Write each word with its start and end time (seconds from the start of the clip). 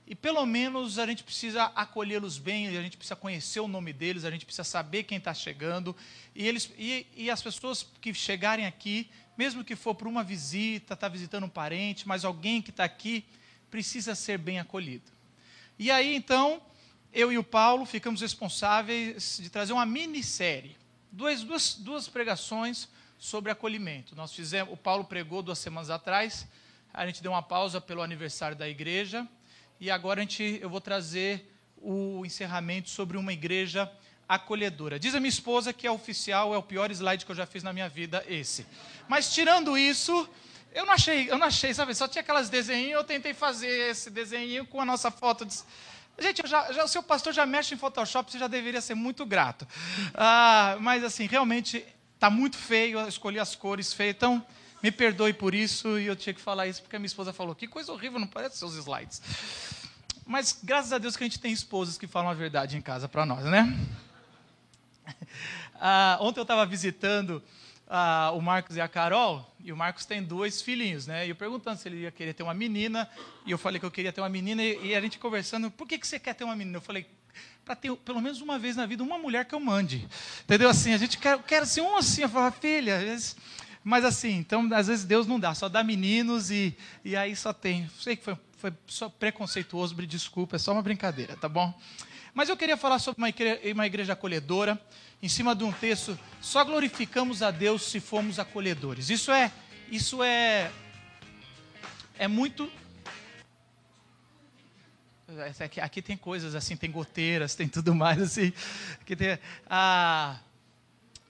E 0.07 0.15
pelo 0.15 0.45
menos 0.45 0.99
a 0.99 1.07
gente 1.07 1.23
precisa 1.23 1.65
acolhê-los 1.67 2.37
bem, 2.37 2.69
a 2.69 2.83
gente 2.83 2.97
precisa 2.97 3.17
conhecer 3.17 3.61
o 3.61 3.69
nome 3.69 3.93
deles, 3.93 4.25
a 4.25 4.31
gente 4.31 4.45
precisa 4.45 4.65
saber 4.65 5.05
quem 5.05 5.19
está 5.19 5.33
chegando. 5.33 5.97
E, 6.35 6.47
eles, 6.47 6.71
e, 6.77 7.07
e 7.17 7.31
as 7.31 7.41
pessoas 7.41 7.87
que 8.01 8.13
chegarem 8.13 8.67
aqui 8.67 9.09
mesmo 9.37 9.65
que 9.65 9.75
for 9.75 9.95
para 9.95 10.09
uma 10.09 10.23
visita, 10.23 10.95
está 10.95 11.09
visitando 11.09 11.45
um 11.45 11.49
parente, 11.49 12.07
mas 12.07 12.25
alguém 12.25 12.63
que 12.63 12.71
está 12.71 12.85
aqui 12.85 13.25
precisa 13.71 14.15
ser 14.15 14.39
bem 14.39 14.59
acolhido. 14.59 15.11
E 15.79 15.91
aí, 15.91 16.15
então, 16.15 16.63
eu 17.13 17.33
e 17.33 17.39
o 17.39 17.45
Paulo 17.45 17.85
ficamos 17.85 18.21
responsáveis 18.21 19.39
de 19.41 19.51
trazer 19.51 19.73
uma 19.73 19.87
minissérie, 19.87 20.77
duas, 21.11 21.43
duas, 21.43 21.75
duas 21.75 22.09
pregações 22.09 22.89
sobre 23.19 23.51
acolhimento. 23.51 24.15
Nós 24.15 24.33
fizemos, 24.33 24.73
o 24.73 24.77
Paulo 24.77 25.05
pregou 25.05 25.43
duas 25.43 25.59
semanas 25.59 25.91
atrás, 25.91 26.47
a 26.93 27.07
gente 27.07 27.23
deu 27.23 27.33
uma 27.33 27.43
pausa 27.43 27.81
pelo 27.81 28.03
aniversário 28.03 28.57
da 28.57 28.69
igreja, 28.69 29.27
e 29.81 29.91
agora 29.91 30.21
a 30.21 30.23
gente, 30.23 30.59
eu 30.61 30.71
vou 30.71 30.81
trazer 30.81 31.53
o 31.77 32.25
encerramento 32.25 32.89
sobre 32.89 33.17
uma 33.17 33.33
igreja 33.33 33.91
acolhedora. 34.29 34.99
Diz 34.99 35.15
a 35.15 35.21
minha 35.21 35.29
esposa 35.29 35.73
que 35.73 35.87
é 35.87 35.91
oficial, 35.91 36.55
é 36.55 36.59
o 36.59 36.63
pior 36.63 36.91
slide 36.91 37.25
que 37.25 37.31
eu 37.31 37.37
já 37.37 37.47
fiz 37.47 37.63
na 37.63 37.73
minha 37.73 37.89
vida, 37.89 38.25
esse. 38.29 38.67
Mas 39.09 39.33
tirando 39.33 39.77
isso, 39.77 40.29
eu 40.73 40.85
não 40.85 40.93
achei, 40.93 41.31
eu 41.31 41.39
não 41.39 41.47
achei, 41.47 41.73
sabe? 41.73 41.95
Só 41.95 42.09
tinha 42.09 42.23
aquelas 42.23 42.49
desenhinhos, 42.49 42.95
eu 42.95 43.05
tentei 43.05 43.35
fazer 43.35 43.91
esse 43.91 44.11
desenho 44.11 44.67
com 44.67 44.81
a 44.81 44.85
nossa 44.85 45.11
foto. 45.11 45.45
De... 45.45 45.55
Gente, 46.19 46.47
já, 46.47 46.73
já, 46.73 46.85
o 46.85 46.89
seu 46.89 47.03
pastor 47.03 47.33
já 47.33 47.45
mexe 47.45 47.75
em 47.75 47.79
Photoshop, 47.79 48.31
você 48.31 48.39
já 48.39 48.49
deveria 48.49 48.81
ser 48.81 48.95
muito 48.95 49.27
grato. 49.27 49.67
Ah, 50.15 50.77
mas 50.81 51.05
assim, 51.05 51.27
realmente 51.27 51.85
está 52.15 52.31
muito 52.31 52.57
feio, 52.57 52.99
eu 52.99 53.09
escolhi 53.09 53.39
as 53.39 53.55
cores 53.55 53.93
feias, 53.93 54.17
então 54.17 54.45
me 54.83 54.91
perdoe 54.91 55.33
por 55.33 55.55
isso, 55.55 55.99
e 55.99 56.07
eu 56.07 56.17
tinha 56.17 56.33
que 56.33 56.41
falar 56.41 56.67
isso 56.67 56.83
porque 56.83 56.97
a 56.97 56.99
minha 56.99 57.07
esposa 57.07 57.33
falou, 57.33 57.55
que 57.55 57.67
coisa 57.67 57.93
horrível, 57.93 58.19
não 58.19 58.27
parece 58.27 58.59
seus 58.59 58.75
slides. 58.77 59.23
Mas 60.27 60.59
graças 60.63 60.93
a 60.93 60.99
Deus 60.99 61.17
que 61.17 61.25
a 61.25 61.27
gente 61.27 61.39
tem 61.39 61.53
esposas 61.53 61.99
que 61.99 62.07
falam 62.07 62.31
a 62.31 62.35
verdade 62.35 62.77
em 62.77 62.81
casa 62.81 63.09
para 63.09 63.27
nós, 63.27 63.45
né? 63.45 63.77
Ah, 65.87 66.19
ontem 66.21 66.39
eu 66.39 66.45
estava 66.45 66.65
visitando 66.65 67.43
ah, 67.87 68.31
o 68.33 68.41
Marcos 68.41 68.77
e 68.77 68.81
a 68.81 68.89
Carol, 68.89 69.55
e 69.63 69.73
o 69.73 69.77
Marcos 69.77 70.07
tem 70.07 70.23
dois 70.23 70.63
filhinhos, 70.63 71.07
né? 71.07 71.27
E 71.27 71.31
eu 71.31 71.37
perguntando 71.37 71.79
se 71.79 71.89
ele 71.89 72.03
ia 72.03 72.11
querer 72.11 72.33
ter 72.33 72.43
uma 72.43 72.55
menina, 72.55 73.11
e 73.45 73.51
eu 73.51 73.59
falei 73.59 73.79
que 73.79 73.85
eu 73.85 73.91
queria 73.91 74.13
ter 74.13 74.21
uma 74.21 74.29
menina, 74.29 74.63
e, 74.63 74.87
e 74.87 74.95
a 74.95 75.01
gente 75.01 75.19
conversando, 75.19 75.71
por 75.71 75.87
que, 75.87 75.99
que 75.99 76.07
você 76.07 76.19
quer 76.19 76.35
ter 76.35 76.45
uma 76.45 76.57
menina? 76.57 76.79
Eu 76.79 76.81
falei, 76.81 77.07
para 77.65 77.75
ter 77.75 77.95
pelo 77.97 78.21
menos 78.21 78.41
uma 78.41 78.59
vez 78.59 78.77
na 78.77 78.87
vida 78.87 79.03
uma 79.03 79.19
mulher 79.19 79.45
que 79.45 79.55
eu 79.55 79.61
mande. 79.61 80.07
Entendeu? 80.43 80.69
Assim, 80.69 80.93
a 80.93 80.99
gente 80.99 81.19
quer, 81.19 81.43
quer 81.43 81.63
assim, 81.63 81.81
um 81.81 81.97
assim, 81.97 82.23
eu 82.23 82.29
falo, 82.29 82.53
filha, 82.53 82.99
mas 83.83 84.05
assim, 84.05 84.37
então 84.37 84.69
às 84.73 84.87
vezes 84.87 85.05
Deus 85.05 85.27
não 85.27 85.39
dá, 85.39 85.55
só 85.55 85.69
dá 85.69 85.83
meninos 85.83 86.51
e, 86.51 86.77
e 87.05 87.17
aí 87.17 87.35
só 87.35 87.53
tem. 87.53 87.89
Sei 88.01 88.17
que 88.17 88.25
foi, 88.25 88.37
foi 88.57 88.73
só 88.87 89.09
preconceituoso, 89.09 89.95
desculpa, 90.07 90.57
é 90.57 90.59
só 90.59 90.73
uma 90.73 90.83
brincadeira, 90.83 91.37
tá 91.37 91.49
bom? 91.49 91.73
Mas 92.35 92.49
eu 92.49 92.57
queria 92.57 92.77
falar 92.77 92.99
sobre 92.99 93.23
uma 93.23 93.29
igreja, 93.29 93.61
uma 93.73 93.87
igreja 93.87 94.13
acolhedora, 94.13 94.79
em 95.23 95.29
cima 95.29 95.55
de 95.55 95.63
um 95.63 95.71
texto, 95.71 96.19
só 96.41 96.65
glorificamos 96.65 97.43
a 97.43 97.53
Deus 97.53 97.83
se 97.85 98.01
formos 98.01 98.41
acolhedores. 98.41 99.09
Isso 99.09 99.31
é, 99.31 99.53
isso 99.89 100.21
é, 100.21 100.73
é 102.19 102.27
muito. 102.27 102.69
Aqui, 105.61 105.81
aqui 105.81 106.03
tem 106.03 106.17
coisas 106.17 106.57
assim, 106.57 106.77
tem 106.77 106.91
goteiras, 106.91 107.55
tem 107.55 107.69
tudo 107.69 107.95
mais 107.95 108.21
assim. 108.21 108.53
Aqui 109.01 109.15
tem, 109.15 109.39
a, 109.71 110.41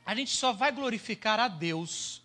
a 0.06 0.14
gente 0.14 0.34
só 0.34 0.54
vai 0.54 0.72
glorificar 0.72 1.38
a 1.38 1.48
Deus, 1.48 2.22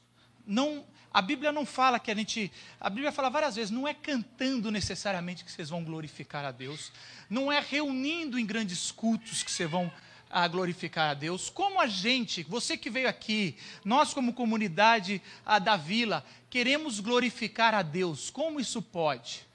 não 0.48 0.86
a 1.12 1.22
Bíblia 1.22 1.52
não 1.52 1.66
fala 1.66 2.00
que 2.00 2.12
a 2.12 2.16
gente. 2.16 2.52
A 2.80 2.90
Bíblia 2.90 3.12
fala 3.12 3.30
várias 3.30 3.56
vezes, 3.56 3.72
não 3.72 3.88
é 3.88 3.94
cantando 3.94 4.72
necessariamente 4.72 5.44
que 5.44 5.52
vocês 5.52 5.70
vão 5.70 5.84
glorificar 5.84 6.46
a 6.46 6.52
Deus, 6.52 6.92
não 7.30 7.52
é 7.52 7.60
reunindo 7.60 8.38
em 8.38 8.46
grandes 8.46 8.92
cultos 8.92 9.42
que 9.42 9.52
vocês 9.52 9.70
vão 9.70 9.92
a 10.30 10.48
glorificar 10.48 11.10
a 11.10 11.14
Deus. 11.16 11.50
Como 11.50 11.82
a 11.82 11.88
gente, 11.88 12.44
você 12.44 12.78
que 12.78 12.90
veio 12.90 13.10
aqui, 13.10 13.58
nós 13.84 14.14
como 14.14 14.34
comunidade 14.34 15.22
da 15.64 15.76
vila, 15.76 16.24
queremos 16.50 17.00
glorificar 17.00 17.74
a 17.74 17.82
Deus. 17.82 18.30
Como 18.30 18.60
isso 18.60 18.82
pode? 18.82 19.48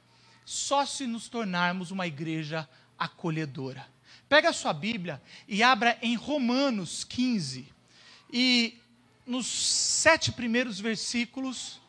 Só 0.44 0.84
se 0.84 1.06
nos 1.06 1.28
tornarmos 1.28 1.92
uma 1.92 2.06
igreja 2.06 2.68
acolhedora. 2.98 3.86
Pega 4.28 4.48
a 4.48 4.52
sua 4.52 4.72
Bíblia 4.72 5.22
e 5.46 5.62
abra 5.62 5.96
em 6.02 6.16
Romanos 6.16 7.04
15. 7.04 7.72
E 8.32 8.80
nos 9.26 9.46
sete 9.46 10.30
primeiros 10.30 10.78
versículos, 10.78 11.80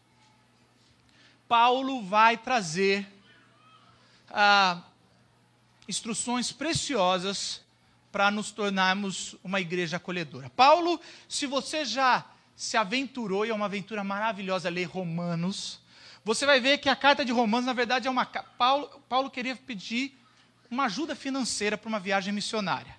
Paulo 1.48 2.02
vai 2.02 2.38
trazer 2.38 3.08
ah, 4.30 4.82
instruções 5.88 6.52
preciosas 6.52 7.62
para 8.12 8.32
nos 8.32 8.52
tornarmos 8.52 9.36
uma 9.44 9.60
igreja 9.60 9.98
acolhedora. 9.98 10.50
Paulo, 10.50 11.00
se 11.28 11.46
você 11.46 11.84
já 11.84 12.26
se 12.56 12.78
aventurou, 12.78 13.46
e 13.46 13.50
é 13.50 13.54
uma 13.54 13.66
aventura 13.66 14.04
maravilhosa 14.04 14.70
ler 14.70 14.86
Romanos, 14.86 15.80
você 16.24 16.46
vai 16.46 16.60
ver 16.60 16.78
que 16.78 16.90
a 16.90 16.96
carta 16.96 17.24
de 17.24 17.32
Romanos, 17.32 17.66
na 17.66 17.74
verdade, 17.74 18.08
é 18.08 18.12
uma. 18.12 18.26
Paulo, 18.26 18.90
Paulo 19.08 19.30
queria 19.30 19.56
pedir 19.56 20.18
uma 20.72 20.86
ajuda 20.86 21.16
financeira 21.16 21.78
para 21.78 21.88
uma 21.88 22.00
viagem 22.00 22.34
missionária. 22.34 22.96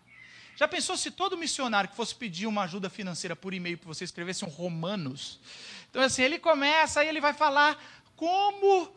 Já 0.57 0.67
pensou 0.67 0.97
se 0.97 1.11
todo 1.11 1.37
missionário 1.37 1.91
que 1.91 1.95
fosse 1.95 2.15
pedir 2.15 2.47
uma 2.47 2.63
ajuda 2.63 2.89
financeira 2.89 3.37
por 3.37 3.53
e-mail 3.53 3.77
para 3.77 3.89
você 3.89 4.05
escrevesse 4.05 4.43
um 4.43 4.49
Romanos? 4.49 5.39
Então, 5.91 6.03
assim, 6.03 6.23
ele 6.23 6.39
começa, 6.39 7.01
aí 7.01 7.09
ele 7.09 7.21
vai 7.21 7.35
falar 7.35 7.79
como, 8.17 8.91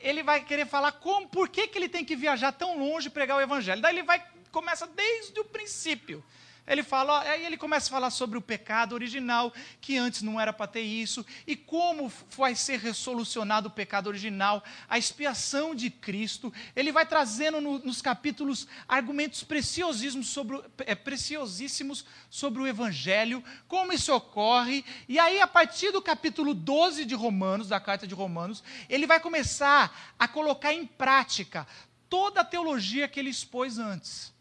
ele 0.00 0.24
vai 0.24 0.44
querer 0.44 0.66
falar 0.66 0.90
como, 0.90 1.28
por 1.28 1.48
que, 1.48 1.68
que 1.68 1.78
ele 1.78 1.88
tem 1.88 2.04
que 2.04 2.16
viajar 2.16 2.50
tão 2.50 2.76
longe 2.80 3.06
e 3.06 3.10
pregar 3.10 3.36
o 3.36 3.40
evangelho. 3.40 3.80
Daí 3.80 3.94
ele 3.94 4.02
vai, 4.02 4.26
começa 4.50 4.88
desde 4.88 5.38
o 5.38 5.44
princípio. 5.44 6.22
Ele 6.66 6.82
fala, 6.82 7.20
aí 7.20 7.44
ele 7.44 7.58
começa 7.58 7.88
a 7.88 7.90
falar 7.90 8.10
sobre 8.10 8.38
o 8.38 8.42
pecado 8.42 8.94
original, 8.94 9.52
que 9.82 9.98
antes 9.98 10.22
não 10.22 10.40
era 10.40 10.50
para 10.50 10.66
ter 10.66 10.80
isso, 10.80 11.24
e 11.46 11.54
como 11.54 12.10
vai 12.34 12.54
ser 12.54 12.78
resolucionado 12.78 13.68
o 13.68 13.70
pecado 13.70 14.06
original, 14.06 14.64
a 14.88 14.96
expiação 14.96 15.74
de 15.74 15.90
Cristo. 15.90 16.52
Ele 16.74 16.90
vai 16.90 17.04
trazendo 17.04 17.60
no, 17.60 17.78
nos 17.80 18.00
capítulos 18.00 18.66
argumentos 18.88 19.44
preciosíssimos 19.44 20.28
sobre, 20.28 20.62
é, 20.78 20.94
preciosíssimos 20.94 22.06
sobre 22.30 22.62
o 22.62 22.66
Evangelho, 22.66 23.44
como 23.68 23.92
isso 23.92 24.14
ocorre, 24.14 24.84
e 25.06 25.18
aí 25.18 25.42
a 25.42 25.46
partir 25.46 25.92
do 25.92 26.00
capítulo 26.00 26.54
12 26.54 27.04
de 27.04 27.14
Romanos, 27.14 27.68
da 27.68 27.78
carta 27.78 28.06
de 28.06 28.14
Romanos, 28.14 28.64
ele 28.88 29.06
vai 29.06 29.20
começar 29.20 30.14
a 30.18 30.26
colocar 30.26 30.72
em 30.72 30.86
prática 30.86 31.66
toda 32.08 32.40
a 32.40 32.44
teologia 32.44 33.06
que 33.06 33.20
ele 33.20 33.30
expôs 33.30 33.78
antes. 33.78 34.33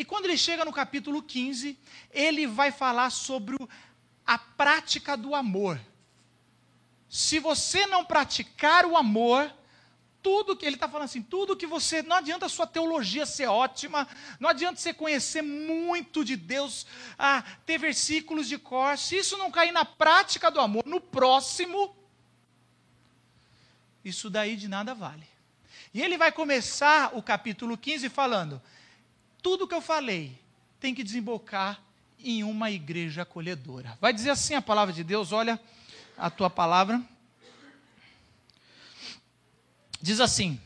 E 0.00 0.04
quando 0.04 0.24
ele 0.24 0.38
chega 0.38 0.64
no 0.64 0.72
capítulo 0.72 1.22
15, 1.22 1.78
ele 2.10 2.46
vai 2.46 2.72
falar 2.72 3.10
sobre 3.10 3.54
a 4.26 4.38
prática 4.38 5.14
do 5.14 5.34
amor. 5.34 5.78
Se 7.06 7.38
você 7.38 7.84
não 7.86 8.02
praticar 8.02 8.86
o 8.86 8.96
amor, 8.96 9.54
tudo 10.22 10.56
que 10.56 10.64
ele 10.64 10.76
está 10.76 10.88
falando 10.88 11.04
assim, 11.04 11.20
tudo 11.20 11.54
que 11.54 11.66
você, 11.66 12.00
não 12.00 12.16
adianta 12.16 12.46
a 12.46 12.48
sua 12.48 12.66
teologia 12.66 13.26
ser 13.26 13.44
ótima, 13.48 14.08
não 14.38 14.48
adianta 14.48 14.80
você 14.80 14.94
conhecer 14.94 15.42
muito 15.42 16.24
de 16.24 16.34
Deus, 16.34 16.86
ah, 17.18 17.44
ter 17.66 17.76
versículos 17.76 18.48
de 18.48 18.56
cor, 18.56 18.96
se 18.96 19.18
isso 19.18 19.36
não 19.36 19.50
cair 19.50 19.70
na 19.70 19.84
prática 19.84 20.50
do 20.50 20.60
amor, 20.60 20.82
no 20.86 20.98
próximo, 20.98 21.94
isso 24.02 24.30
daí 24.30 24.56
de 24.56 24.66
nada 24.66 24.94
vale. 24.94 25.28
E 25.92 26.00
ele 26.00 26.16
vai 26.16 26.32
começar 26.32 27.14
o 27.14 27.22
capítulo 27.22 27.76
15 27.76 28.08
falando: 28.08 28.62
tudo 29.42 29.66
que 29.66 29.74
eu 29.74 29.80
falei 29.80 30.38
tem 30.78 30.94
que 30.94 31.04
desembocar 31.04 31.80
em 32.18 32.44
uma 32.44 32.70
igreja 32.70 33.22
acolhedora. 33.22 33.96
Vai 34.00 34.12
dizer 34.12 34.30
assim 34.30 34.54
a 34.54 34.62
palavra 34.62 34.92
de 34.92 35.02
Deus, 35.02 35.32
olha 35.32 35.60
a 36.16 36.30
tua 36.30 36.50
palavra. 36.50 37.02
Diz 40.00 40.20
assim: 40.20 40.60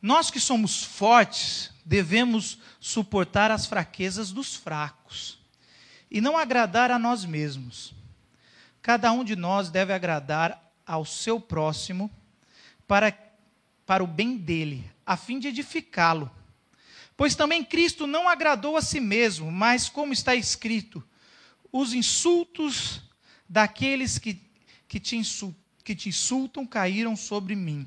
Nós 0.00 0.30
que 0.30 0.40
somos 0.40 0.82
fortes, 0.82 1.70
devemos 1.84 2.58
suportar 2.80 3.50
as 3.50 3.66
fraquezas 3.66 4.32
dos 4.32 4.54
fracos 4.54 5.38
e 6.10 6.20
não 6.20 6.36
agradar 6.36 6.90
a 6.90 6.98
nós 6.98 7.24
mesmos. 7.24 7.94
Cada 8.80 9.12
um 9.12 9.24
de 9.24 9.36
nós 9.36 9.70
deve 9.70 9.92
agradar 9.92 10.60
ao 10.84 11.04
seu 11.04 11.40
próximo 11.40 12.10
para, 12.86 13.16
para 13.86 14.02
o 14.02 14.06
bem 14.06 14.36
dele, 14.36 14.90
a 15.06 15.16
fim 15.16 15.38
de 15.38 15.48
edificá-lo. 15.48 16.30
Pois 17.22 17.36
também 17.36 17.62
Cristo 17.62 18.04
não 18.04 18.28
agradou 18.28 18.76
a 18.76 18.82
si 18.82 18.98
mesmo, 18.98 19.48
mas, 19.48 19.88
como 19.88 20.12
está 20.12 20.34
escrito, 20.34 21.00
os 21.70 21.94
insultos 21.94 23.00
daqueles 23.48 24.18
que, 24.18 24.42
que, 24.88 24.98
te, 24.98 25.16
insultam, 25.16 25.56
que 25.84 25.94
te 25.94 26.08
insultam 26.08 26.66
caíram 26.66 27.14
sobre 27.14 27.54
mim. 27.54 27.86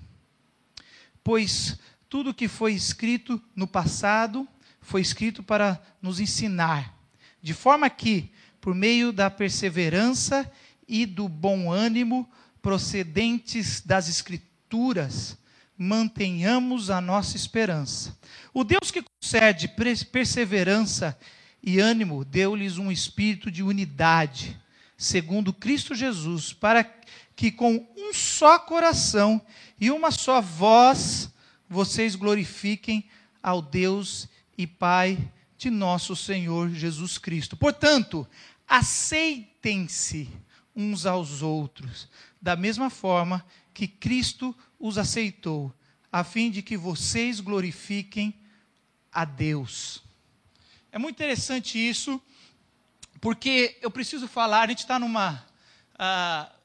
Pois 1.22 1.78
tudo 2.08 2.34
que 2.34 2.48
foi 2.48 2.72
escrito 2.76 3.44
no 3.54 3.68
passado 3.68 4.48
foi 4.80 5.02
escrito 5.02 5.44
para 5.44 5.86
nos 6.02 6.22
ensinar, 6.22 6.98
de 7.42 7.54
forma 7.54 7.90
que, 7.90 8.32
por 8.62 8.74
meio 8.74 9.12
da 9.12 9.30
perseverança 9.30 10.50
e 10.88 11.06
do 11.06 11.28
bom 11.28 11.70
ânimo 11.74 12.26
procedentes 12.62 13.82
das 13.82 14.08
Escrituras, 14.08 15.38
mantenhamos 15.78 16.90
a 16.90 17.02
nossa 17.02 17.36
esperança. 17.36 18.18
O 18.54 18.64
Deus 18.64 18.92
que 18.92 19.04
concede 19.04 19.68
perseverança 20.12 21.18
e 21.62 21.80
ânimo 21.80 22.24
deu-lhes 22.24 22.78
um 22.78 22.92
espírito 22.92 23.52
de 23.52 23.64
unidade, 23.64 24.58
segundo 24.98 25.52
Cristo 25.52 25.94
Jesus, 25.94 26.54
para 26.54 26.84
que 27.36 27.52
com 27.52 27.88
um 27.98 28.14
só 28.14 28.58
coração 28.58 29.42
e 29.80 29.92
uma 29.92 30.12
só 30.12 30.40
voz 30.40 31.30
vocês 31.70 32.16
glorifiquem 32.16 33.04
ao 33.42 33.62
Deus 33.62 34.30
e 34.58 34.66
Pai 34.66 35.18
de 35.58 35.70
nosso 35.70 36.16
Senhor 36.16 36.70
Jesus 36.70 37.18
Cristo. 37.18 37.58
Portanto, 37.58 38.28
aceitem-se 38.68 40.30
uns 40.76 41.06
aos 41.06 41.42
outros, 41.42 42.08
da 42.42 42.56
mesma 42.56 42.90
forma 42.90 43.46
que 43.74 43.88
Cristo 43.88 44.56
os 44.80 44.98
aceitou, 44.98 45.74
a 46.12 46.24
fim 46.24 46.50
de 46.50 46.62
que 46.62 46.78
vocês 46.78 47.40
glorifiquem 47.40 48.34
a 49.12 49.26
Deus. 49.26 50.04
É 50.92 50.98
muito 50.98 51.16
interessante 51.16 51.78
isso, 51.78 52.22
porque 53.20 53.78
eu 53.82 53.92
preciso 53.92 54.28
falar, 54.28 54.62
a 54.62 54.68
gente 54.68 54.80
está 54.80 55.00
numa. 55.00 55.46
Uh, 55.94 56.56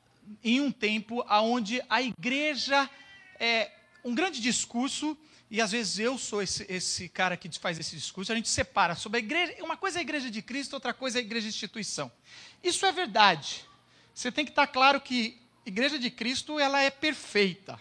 em 0.45 0.61
um 0.61 0.71
tempo 0.71 1.25
onde 1.29 1.83
a 1.89 2.01
igreja 2.03 2.89
é 3.39 3.71
um 4.05 4.15
grande 4.15 4.41
discurso, 4.41 5.17
e 5.51 5.61
às 5.61 5.73
vezes 5.73 5.99
eu 5.99 6.17
sou 6.17 6.41
esse, 6.41 6.65
esse 6.69 7.09
cara 7.09 7.37
que 7.37 7.51
faz 7.59 7.79
esse 7.79 7.97
discurso, 7.97 8.31
a 8.31 8.37
gente 8.37 8.49
separa 8.49 8.95
sobre 8.95 9.19
a 9.19 9.23
igreja, 9.23 9.57
uma 9.61 9.77
coisa 9.77 9.99
é 9.99 10.01
a 10.01 10.03
igreja 10.03 10.31
de 10.31 10.41
Cristo, 10.41 10.75
outra 10.75 10.95
coisa 10.95 11.19
é 11.19 11.21
a 11.21 11.25
igreja 11.25 11.49
de 11.49 11.55
instituição. 11.55 12.11
Isso 12.63 12.87
é 12.87 12.93
verdade. 12.93 13.65
Você 14.15 14.31
tem 14.31 14.45
que 14.45 14.53
estar 14.53 14.67
claro 14.69 15.01
que 15.01 15.41
a 15.67 15.69
igreja 15.69 15.99
de 15.99 16.11
Cristo 16.11 16.59
ela 16.59 16.81
é 16.81 16.91
perfeita. 16.91 17.79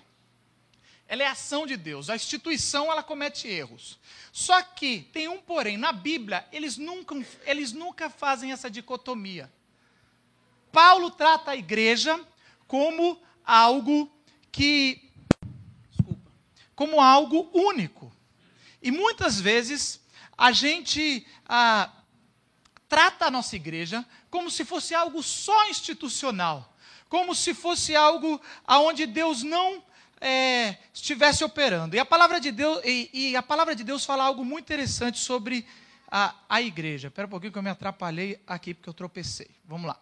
Ela 1.12 1.24
é 1.24 1.26
ação 1.26 1.66
de 1.66 1.76
Deus. 1.76 2.08
A 2.08 2.16
instituição 2.16 2.92
ela 2.92 3.02
comete 3.02 3.48
erros. 3.48 3.98
Só 4.32 4.62
que 4.62 5.10
tem 5.12 5.28
um 5.28 5.40
porém, 5.42 5.76
na 5.76 5.92
Bíblia, 5.92 6.48
eles 6.52 6.78
nunca, 6.78 7.16
eles 7.48 7.74
nunca 7.74 8.12
fazem 8.12 8.52
essa 8.52 8.70
dicotomia. 8.70 9.52
Paulo 10.72 11.10
trata 11.10 11.50
a 11.50 11.56
igreja 11.56 12.24
como 12.68 13.20
algo 13.44 14.08
que 14.52 15.12
desculpa, 15.90 16.32
como 16.76 17.02
algo 17.02 17.50
único. 17.54 18.16
E 18.80 18.92
muitas 18.92 19.42
vezes 19.42 20.00
a 20.38 20.52
gente 20.52 21.26
ah, 21.48 21.92
trata 22.88 23.26
a 23.26 23.32
nossa 23.32 23.56
igreja 23.56 24.06
como 24.30 24.52
se 24.52 24.64
fosse 24.64 24.94
algo 24.94 25.24
só 25.24 25.68
institucional, 25.70 26.78
como 27.10 27.34
se 27.34 27.56
fosse 27.56 27.96
algo 27.96 28.40
aonde 28.68 29.08
Deus 29.08 29.42
não 29.42 29.84
é, 30.22 30.78
estivesse 30.94 31.44
operando. 31.44 31.96
E 31.96 32.00
a 32.00 32.06
palavra 32.06 32.40
de 32.40 32.52
Deus 32.52 32.82
e, 32.84 33.10
e, 33.14 33.36
a 33.36 33.44
palavra 33.44 33.76
de 33.76 33.84
Deus 33.84 34.06
fala 34.06 34.24
algo 34.24 34.44
muito 34.44 34.66
interessante 34.66 35.20
sobre 35.20 35.66
a, 36.12 36.36
a 36.48 36.62
igreja. 36.62 37.08
Espera 37.08 37.28
um 37.28 37.30
pouquinho 37.30 37.52
que 37.52 37.58
eu 37.58 37.64
me 37.64 37.70
atrapalhei 37.70 38.40
aqui 38.46 38.74
porque 38.74 38.90
eu 38.90 38.94
tropecei. 38.94 39.50
Vamos 39.66 39.88
lá. 39.88 40.00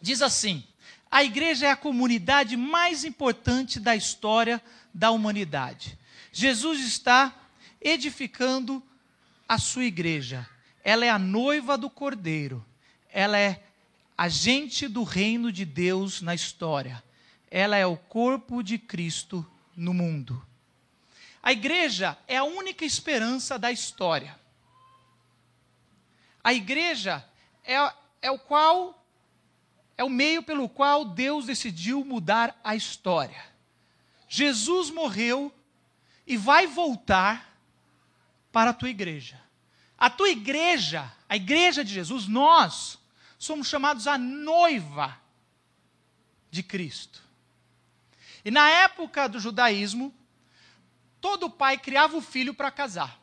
Diz 0.00 0.20
assim: 0.22 0.64
a 1.10 1.22
igreja 1.22 1.66
é 1.66 1.70
a 1.70 1.76
comunidade 1.76 2.56
mais 2.56 3.04
importante 3.04 3.78
da 3.78 3.94
história 3.94 4.62
da 4.92 5.10
humanidade. 5.10 5.98
Jesus 6.32 6.80
está 6.80 7.34
edificando 7.80 8.82
a 9.48 9.58
sua 9.58 9.84
igreja. 9.84 10.48
Ela 10.82 11.04
é 11.04 11.10
a 11.10 11.18
noiva 11.18 11.76
do 11.76 11.90
cordeiro. 11.90 12.64
Ela 13.12 13.38
é 13.38 13.62
agente 14.16 14.88
do 14.88 15.02
reino 15.02 15.52
de 15.52 15.64
Deus 15.64 16.22
na 16.22 16.34
história. 16.34 17.02
Ela 17.54 17.76
é 17.76 17.84
o 17.84 17.98
corpo 17.98 18.62
de 18.62 18.78
Cristo 18.78 19.46
no 19.76 19.92
mundo. 19.92 20.42
A 21.42 21.52
igreja 21.52 22.16
é 22.26 22.38
a 22.38 22.44
única 22.44 22.82
esperança 22.82 23.58
da 23.58 23.70
história. 23.70 24.40
A 26.42 26.54
igreja 26.54 27.22
é, 27.62 27.74
é 28.22 28.30
o 28.30 28.38
qual 28.38 29.06
é 29.98 30.02
o 30.02 30.08
meio 30.08 30.42
pelo 30.42 30.66
qual 30.66 31.04
Deus 31.04 31.44
decidiu 31.44 32.02
mudar 32.06 32.58
a 32.64 32.74
história. 32.74 33.44
Jesus 34.26 34.88
morreu 34.88 35.54
e 36.26 36.38
vai 36.38 36.66
voltar 36.66 37.54
para 38.50 38.70
a 38.70 38.74
tua 38.74 38.88
igreja. 38.88 39.38
A 39.98 40.08
tua 40.08 40.30
igreja, 40.30 41.12
a 41.28 41.36
igreja 41.36 41.84
de 41.84 41.92
Jesus, 41.92 42.26
nós 42.26 42.98
somos 43.38 43.68
chamados 43.68 44.06
a 44.06 44.16
noiva 44.16 45.20
de 46.50 46.62
Cristo. 46.62 47.21
E 48.44 48.50
na 48.50 48.68
época 48.68 49.28
do 49.28 49.38
judaísmo, 49.38 50.14
todo 51.20 51.50
pai 51.50 51.78
criava 51.78 52.16
o 52.16 52.20
filho 52.20 52.52
para 52.52 52.70
casar. 52.70 53.20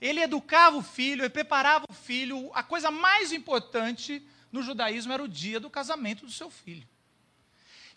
Ele 0.00 0.20
educava 0.20 0.76
o 0.76 0.82
filho, 0.82 1.22
ele 1.22 1.30
preparava 1.30 1.86
o 1.88 1.94
filho. 1.94 2.50
A 2.54 2.62
coisa 2.62 2.90
mais 2.90 3.32
importante 3.32 4.26
no 4.50 4.62
judaísmo 4.62 5.12
era 5.12 5.22
o 5.22 5.28
dia 5.28 5.60
do 5.60 5.70
casamento 5.70 6.26
do 6.26 6.32
seu 6.32 6.50
filho. 6.50 6.86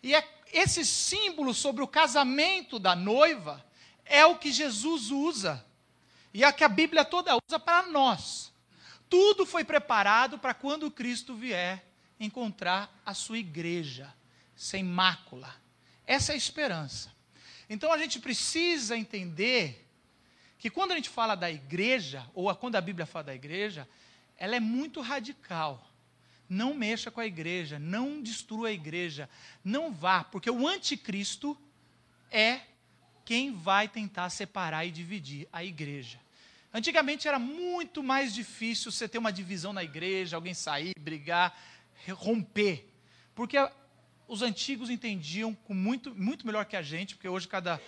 E 0.01 0.13
é 0.13 0.41
esse 0.53 0.85
símbolo 0.85 1.53
sobre 1.53 1.83
o 1.83 1.87
casamento 1.87 2.77
da 2.79 2.95
noiva 2.95 3.65
é 4.05 4.25
o 4.25 4.37
que 4.37 4.51
Jesus 4.51 5.09
usa. 5.09 5.65
E 6.33 6.43
é 6.43 6.49
o 6.49 6.53
que 6.53 6.63
a 6.63 6.69
Bíblia 6.69 7.03
toda 7.03 7.35
usa 7.35 7.59
para 7.59 7.87
nós. 7.87 8.53
Tudo 9.09 9.45
foi 9.45 9.63
preparado 9.63 10.37
para 10.37 10.53
quando 10.53 10.91
Cristo 10.91 11.33
vier 11.33 11.83
encontrar 12.19 12.93
a 13.05 13.13
sua 13.13 13.37
igreja 13.37 14.13
sem 14.55 14.83
mácula. 14.83 15.53
Essa 16.05 16.31
é 16.31 16.35
a 16.35 16.37
esperança. 16.37 17.11
Então 17.69 17.91
a 17.91 17.97
gente 17.97 18.19
precisa 18.19 18.95
entender 18.97 19.87
que 20.59 20.69
quando 20.69 20.91
a 20.91 20.95
gente 20.95 21.09
fala 21.09 21.35
da 21.35 21.49
igreja, 21.49 22.25
ou 22.33 22.53
quando 22.55 22.75
a 22.75 22.81
Bíblia 22.81 23.05
fala 23.05 23.25
da 23.25 23.35
igreja, 23.35 23.87
ela 24.37 24.55
é 24.55 24.59
muito 24.59 25.01
radical. 25.01 25.85
Não 26.47 26.73
mexa 26.75 27.09
com 27.09 27.19
a 27.19 27.25
igreja, 27.25 27.79
não 27.79 28.21
destrua 28.21 28.67
a 28.67 28.71
igreja, 28.71 29.29
não 29.63 29.91
vá, 29.91 30.23
porque 30.23 30.49
o 30.49 30.67
anticristo 30.67 31.57
é 32.31 32.61
quem 33.23 33.51
vai 33.51 33.87
tentar 33.87 34.29
separar 34.29 34.85
e 34.85 34.91
dividir 34.91 35.47
a 35.51 35.63
igreja. 35.63 36.19
Antigamente 36.71 37.27
era 37.27 37.39
muito 37.39 38.03
mais 38.03 38.33
difícil 38.33 38.91
você 38.91 39.07
ter 39.07 39.17
uma 39.17 39.31
divisão 39.31 39.73
na 39.73 39.83
igreja, 39.83 40.35
alguém 40.35 40.53
sair, 40.53 40.93
brigar, 40.99 41.57
romper. 42.09 42.87
Porque 43.33 43.57
os 44.27 44.41
antigos 44.41 44.89
entendiam 44.89 45.53
com 45.53 45.73
muito, 45.73 46.13
muito 46.15 46.45
melhor 46.45 46.65
que 46.65 46.75
a 46.75 46.81
gente, 46.81 47.15
porque 47.15 47.29
hoje 47.29 47.47
cada, 47.47 47.81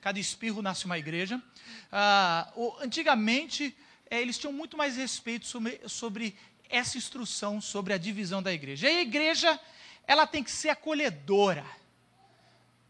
cada 0.00 0.18
espirro 0.18 0.62
nasce 0.62 0.86
uma 0.86 0.98
igreja. 0.98 1.42
Ah, 1.90 2.50
o, 2.56 2.74
antigamente, 2.80 3.76
é, 4.10 4.20
eles 4.20 4.38
tinham 4.38 4.52
muito 4.52 4.76
mais 4.76 4.96
respeito 4.96 5.46
sobre, 5.46 5.80
sobre 5.86 6.36
essa 6.68 6.96
instrução 6.96 7.60
sobre 7.60 7.92
a 7.92 7.98
divisão 7.98 8.42
da 8.42 8.52
igreja. 8.52 8.90
E 8.90 8.96
a 8.96 9.02
igreja, 9.02 9.60
ela 10.06 10.26
tem 10.26 10.42
que 10.42 10.50
ser 10.50 10.70
acolhedora. 10.70 11.64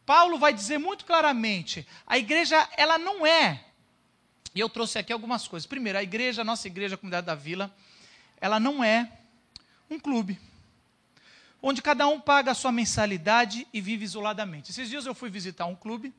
Paulo 0.07 0.39
vai 0.39 0.53
dizer 0.53 0.79
muito 0.79 1.05
claramente, 1.05 1.87
a 2.07 2.19
igreja, 2.19 2.69
ela 2.77 2.99
não 2.99 3.27
é. 3.27 3.65
E 4.55 4.61
eu 4.61 4.69
trouxe 4.69 4.99
aqui 4.99 5.13
algumas 5.13 5.49
coisas. 5.49 5.67
Primeiro, 5.67 5.99
a 5.99 6.03
igreja, 6.03 6.43
a 6.43 6.45
nossa 6.45 6.67
igreja, 6.67 6.95
a 6.95 6.99
comunidade 6.99 7.27
da 7.27 7.35
vila, 7.35 7.75
ela 8.41 8.61
não 8.61 8.85
é 8.85 9.11
um 9.89 9.99
clube 9.99 10.39
onde 11.63 11.81
cada 11.81 12.07
um 12.09 12.21
paga 12.21 12.51
a 12.51 12.55
sua 12.55 12.73
mensalidade 12.73 13.67
e 13.73 13.81
vive 13.81 14.05
isoladamente. 14.05 14.71
Esses 14.71 14.91
dias 14.91 15.07
eu 15.07 15.15
fui 15.15 15.31
visitar 15.31 15.65
um 15.67 15.77
clube 15.77 16.13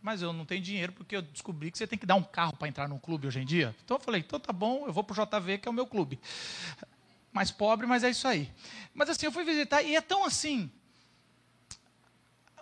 mas 0.00 0.22
eu 0.22 0.32
não 0.32 0.44
tenho 0.44 0.62
dinheiro 0.62 0.92
porque 0.92 1.16
eu 1.16 1.22
descobri 1.22 1.70
que 1.70 1.78
você 1.78 1.86
tem 1.86 1.98
que 1.98 2.06
dar 2.06 2.14
um 2.14 2.22
carro 2.22 2.56
para 2.56 2.68
entrar 2.68 2.88
num 2.88 2.98
clube 2.98 3.26
hoje 3.26 3.40
em 3.40 3.44
dia. 3.44 3.74
Então 3.84 3.96
eu 3.96 4.00
falei, 4.00 4.20
então 4.20 4.38
tá 4.38 4.52
bom, 4.52 4.86
eu 4.86 4.92
vou 4.92 5.02
para 5.04 5.20
o 5.20 5.26
JV, 5.26 5.58
que 5.58 5.68
é 5.68 5.70
o 5.70 5.74
meu 5.74 5.86
clube. 5.86 6.20
Mais 7.32 7.50
pobre, 7.50 7.86
mas 7.86 8.04
é 8.04 8.10
isso 8.10 8.26
aí. 8.26 8.50
Mas 8.94 9.10
assim, 9.10 9.26
eu 9.26 9.32
fui 9.32 9.44
visitar 9.44 9.82
e 9.82 9.96
é 9.96 10.00
tão 10.00 10.24
assim. 10.24 10.70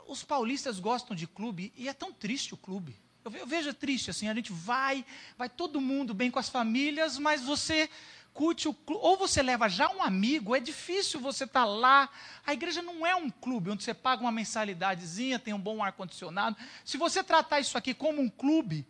os 0.09 0.25
paulistas 0.25 0.81
gostam 0.81 1.15
de 1.15 1.27
clube 1.27 1.73
e 1.77 1.89
é 1.89 1.93
tão 1.93 2.13
triste 2.13 2.55
o 2.55 2.57
clube. 2.57 2.97
Eu 3.25 3.47
vejo 3.47 3.75
triste 3.75 4.09
assim, 4.11 4.29
a 4.29 4.35
gente 4.35 4.53
vai, 4.53 5.05
vai 5.37 5.49
todo 5.49 5.81
mundo 5.81 6.15
bem 6.15 6.31
com 6.31 6.39
as 6.39 6.49
famílias, 6.49 7.19
mas 7.19 7.43
você 7.43 7.91
o 8.39 8.75
clube, 8.75 9.01
ou 9.03 9.17
você 9.17 9.43
leva 9.43 9.69
já 9.69 9.91
um 9.91 10.03
amigo, 10.03 10.55
é 10.55 10.61
difícil 10.61 11.19
você 11.21 11.45
estar 11.45 11.61
tá 11.61 11.67
lá. 11.67 12.09
A 12.47 12.53
igreja 12.53 12.83
não 12.83 13.07
é 13.07 13.15
um 13.15 13.31
clube 13.31 13.71
onde 13.71 13.83
você 13.83 13.95
paga 13.95 14.23
uma 14.23 14.33
mensalidadezinha, 14.33 15.39
tem 15.39 15.55
um 15.55 15.59
bom 15.59 15.83
ar-condicionado. 15.83 16.57
Se 16.85 16.97
você 16.97 17.25
tratar 17.25 17.61
isso 17.61 17.79
aqui 17.79 17.95
como 17.95 18.21
um 18.21 18.29
clube, 18.29 18.87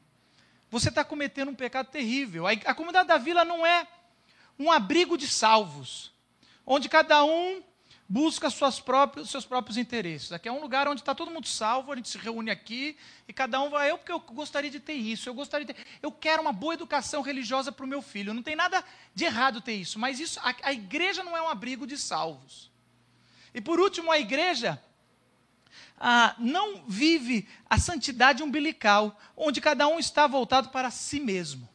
você 0.70 0.88
está 0.88 1.04
cometendo 1.04 1.50
um 1.50 1.54
pecado 1.54 1.86
terrível. 1.86 2.46
A, 2.46 2.52
a 2.52 2.74
comunidade 2.74 3.08
da 3.08 3.18
vila 3.18 3.44
não 3.44 3.64
é 3.64 3.86
um 4.58 4.72
abrigo 4.72 5.16
de 5.16 5.28
salvos, 5.28 6.12
onde 6.66 6.88
cada 6.88 7.24
um 7.24 7.62
busca 8.08 8.48
suas 8.50 8.78
próprios, 8.78 9.30
seus 9.30 9.44
próprios 9.44 9.76
interesses. 9.76 10.30
Aqui 10.32 10.48
é 10.48 10.52
um 10.52 10.60
lugar 10.60 10.86
onde 10.86 11.00
está 11.00 11.14
todo 11.14 11.30
mundo 11.30 11.46
salvo, 11.46 11.92
a 11.92 11.96
gente 11.96 12.08
se 12.08 12.18
reúne 12.18 12.50
aqui 12.50 12.96
e 13.26 13.32
cada 13.32 13.60
um 13.60 13.70
vai, 13.70 13.90
eu 13.90 13.98
porque 13.98 14.12
eu 14.12 14.20
gostaria 14.20 14.70
de 14.70 14.78
ter 14.78 14.94
isso, 14.94 15.28
eu 15.28 15.34
gostaria 15.34 15.66
de 15.66 15.74
ter, 15.74 15.86
eu 16.00 16.12
quero 16.12 16.42
uma 16.42 16.52
boa 16.52 16.74
educação 16.74 17.20
religiosa 17.20 17.72
para 17.72 17.84
o 17.84 17.88
meu 17.88 18.00
filho. 18.00 18.32
Não 18.32 18.42
tem 18.42 18.54
nada 18.54 18.84
de 19.14 19.24
errado 19.24 19.60
ter 19.60 19.74
isso, 19.74 19.98
mas 19.98 20.20
isso 20.20 20.38
a, 20.40 20.54
a 20.62 20.72
igreja 20.72 21.24
não 21.24 21.36
é 21.36 21.42
um 21.42 21.48
abrigo 21.48 21.86
de 21.86 21.98
salvos. 21.98 22.70
E 23.52 23.60
por 23.60 23.80
último, 23.80 24.12
a 24.12 24.18
igreja 24.18 24.80
ah, 25.98 26.34
não 26.38 26.84
vive 26.86 27.48
a 27.68 27.78
santidade 27.78 28.42
umbilical, 28.42 29.18
onde 29.36 29.60
cada 29.60 29.88
um 29.88 29.98
está 29.98 30.26
voltado 30.26 30.68
para 30.68 30.90
si 30.90 31.18
mesmo. 31.18 31.68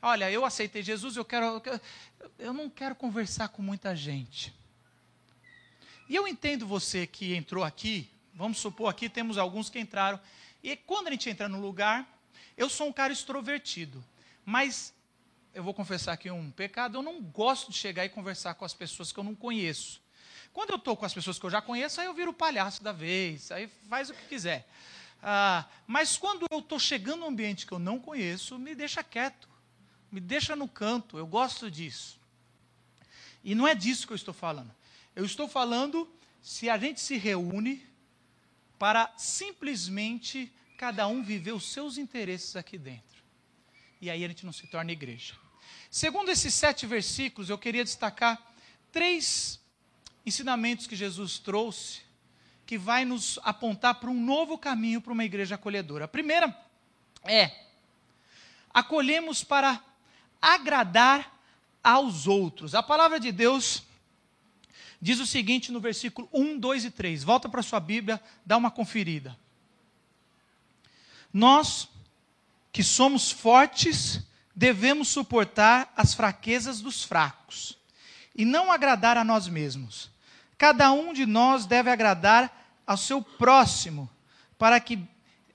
Olha, 0.00 0.30
eu 0.30 0.44
aceitei 0.44 0.82
Jesus, 0.82 1.16
eu 1.16 1.24
quero, 1.24 1.60
eu 2.38 2.52
não 2.52 2.70
quero 2.70 2.94
conversar 2.94 3.48
com 3.48 3.60
muita 3.62 3.96
gente. 3.96 4.57
E 6.08 6.16
eu 6.16 6.26
entendo 6.26 6.66
você 6.66 7.06
que 7.06 7.34
entrou 7.34 7.62
aqui, 7.62 8.08
vamos 8.34 8.58
supor 8.58 8.88
aqui 8.88 9.08
temos 9.08 9.36
alguns 9.36 9.68
que 9.68 9.78
entraram, 9.78 10.18
e 10.62 10.74
quando 10.74 11.08
a 11.08 11.10
gente 11.10 11.28
entra 11.28 11.48
no 11.48 11.60
lugar, 11.60 12.08
eu 12.56 12.68
sou 12.68 12.88
um 12.88 12.92
cara 12.92 13.12
extrovertido, 13.12 14.02
mas 14.44 14.94
eu 15.54 15.62
vou 15.62 15.74
confessar 15.74 16.12
aqui 16.12 16.30
um 16.30 16.50
pecado, 16.50 16.96
eu 16.96 17.02
não 17.02 17.20
gosto 17.20 17.70
de 17.70 17.76
chegar 17.76 18.04
e 18.04 18.08
conversar 18.08 18.54
com 18.54 18.64
as 18.64 18.72
pessoas 18.72 19.12
que 19.12 19.18
eu 19.18 19.24
não 19.24 19.34
conheço. 19.34 20.00
Quando 20.52 20.70
eu 20.70 20.76
estou 20.76 20.96
com 20.96 21.04
as 21.04 21.12
pessoas 21.12 21.38
que 21.38 21.44
eu 21.44 21.50
já 21.50 21.60
conheço, 21.60 22.00
aí 22.00 22.06
eu 22.06 22.14
viro 22.14 22.30
o 22.30 22.34
palhaço 22.34 22.82
da 22.82 22.92
vez, 22.92 23.52
aí 23.52 23.68
faz 23.88 24.08
o 24.08 24.14
que 24.14 24.26
quiser. 24.28 24.66
Ah, 25.22 25.66
mas 25.86 26.16
quando 26.16 26.46
eu 26.50 26.60
estou 26.60 26.78
chegando 26.78 27.20
num 27.20 27.26
ambiente 27.26 27.66
que 27.66 27.72
eu 27.72 27.78
não 27.78 27.98
conheço, 27.98 28.58
me 28.58 28.74
deixa 28.74 29.02
quieto, 29.04 29.48
me 30.10 30.20
deixa 30.20 30.56
no 30.56 30.66
canto, 30.66 31.18
eu 31.18 31.26
gosto 31.26 31.70
disso. 31.70 32.18
E 33.44 33.54
não 33.54 33.68
é 33.68 33.74
disso 33.74 34.06
que 34.06 34.12
eu 34.12 34.16
estou 34.16 34.34
falando. 34.34 34.74
Eu 35.18 35.24
estou 35.24 35.48
falando 35.48 36.08
se 36.40 36.70
a 36.70 36.78
gente 36.78 37.00
se 37.00 37.18
reúne 37.18 37.84
para 38.78 39.12
simplesmente 39.16 40.52
cada 40.76 41.08
um 41.08 41.24
viver 41.24 41.50
os 41.50 41.72
seus 41.72 41.98
interesses 41.98 42.54
aqui 42.54 42.78
dentro. 42.78 43.20
E 44.00 44.08
aí 44.10 44.24
a 44.24 44.28
gente 44.28 44.46
não 44.46 44.52
se 44.52 44.68
torna 44.68 44.92
igreja. 44.92 45.34
Segundo 45.90 46.28
esses 46.28 46.54
sete 46.54 46.86
versículos, 46.86 47.50
eu 47.50 47.58
queria 47.58 47.82
destacar 47.82 48.40
três 48.92 49.60
ensinamentos 50.24 50.86
que 50.86 50.94
Jesus 50.94 51.40
trouxe 51.40 52.02
que 52.64 52.78
vai 52.78 53.04
nos 53.04 53.40
apontar 53.42 53.96
para 53.96 54.10
um 54.10 54.24
novo 54.24 54.56
caminho 54.56 55.00
para 55.00 55.12
uma 55.12 55.24
igreja 55.24 55.56
acolhedora. 55.56 56.04
A 56.04 56.08
primeira 56.08 56.56
é: 57.24 57.50
acolhemos 58.72 59.42
para 59.42 59.82
agradar 60.40 61.42
aos 61.82 62.28
outros. 62.28 62.72
A 62.72 62.84
palavra 62.84 63.18
de 63.18 63.32
Deus 63.32 63.87
diz 65.00 65.20
o 65.20 65.26
seguinte 65.26 65.70
no 65.70 65.80
versículo 65.80 66.28
1, 66.32 66.58
2 66.58 66.84
e 66.86 66.90
3. 66.90 67.24
Volta 67.24 67.48
para 67.48 67.62
sua 67.62 67.80
Bíblia, 67.80 68.20
dá 68.44 68.56
uma 68.56 68.70
conferida. 68.70 69.36
Nós, 71.32 71.88
que 72.72 72.82
somos 72.82 73.30
fortes, 73.30 74.20
devemos 74.54 75.08
suportar 75.08 75.92
as 75.96 76.14
fraquezas 76.14 76.80
dos 76.80 77.04
fracos 77.04 77.78
e 78.34 78.44
não 78.44 78.72
agradar 78.72 79.16
a 79.16 79.24
nós 79.24 79.48
mesmos. 79.48 80.10
Cada 80.56 80.90
um 80.90 81.12
de 81.12 81.26
nós 81.26 81.66
deve 81.66 81.90
agradar 81.90 82.52
ao 82.86 82.96
seu 82.96 83.22
próximo, 83.22 84.08
para 84.58 84.80
que 84.80 84.98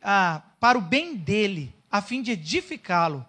ah, 0.01 0.41
para 0.59 0.77
o 0.77 0.81
bem 0.81 1.15
dele, 1.15 1.73
a 1.91 2.01
fim 2.01 2.21
de 2.21 2.31
edificá-lo, 2.31 3.25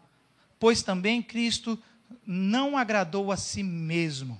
pois 0.59 0.83
também 0.83 1.23
Cristo 1.23 1.78
não 2.26 2.76
agradou 2.76 3.33
a 3.33 3.37
si 3.37 3.62
mesmo. 3.62 4.38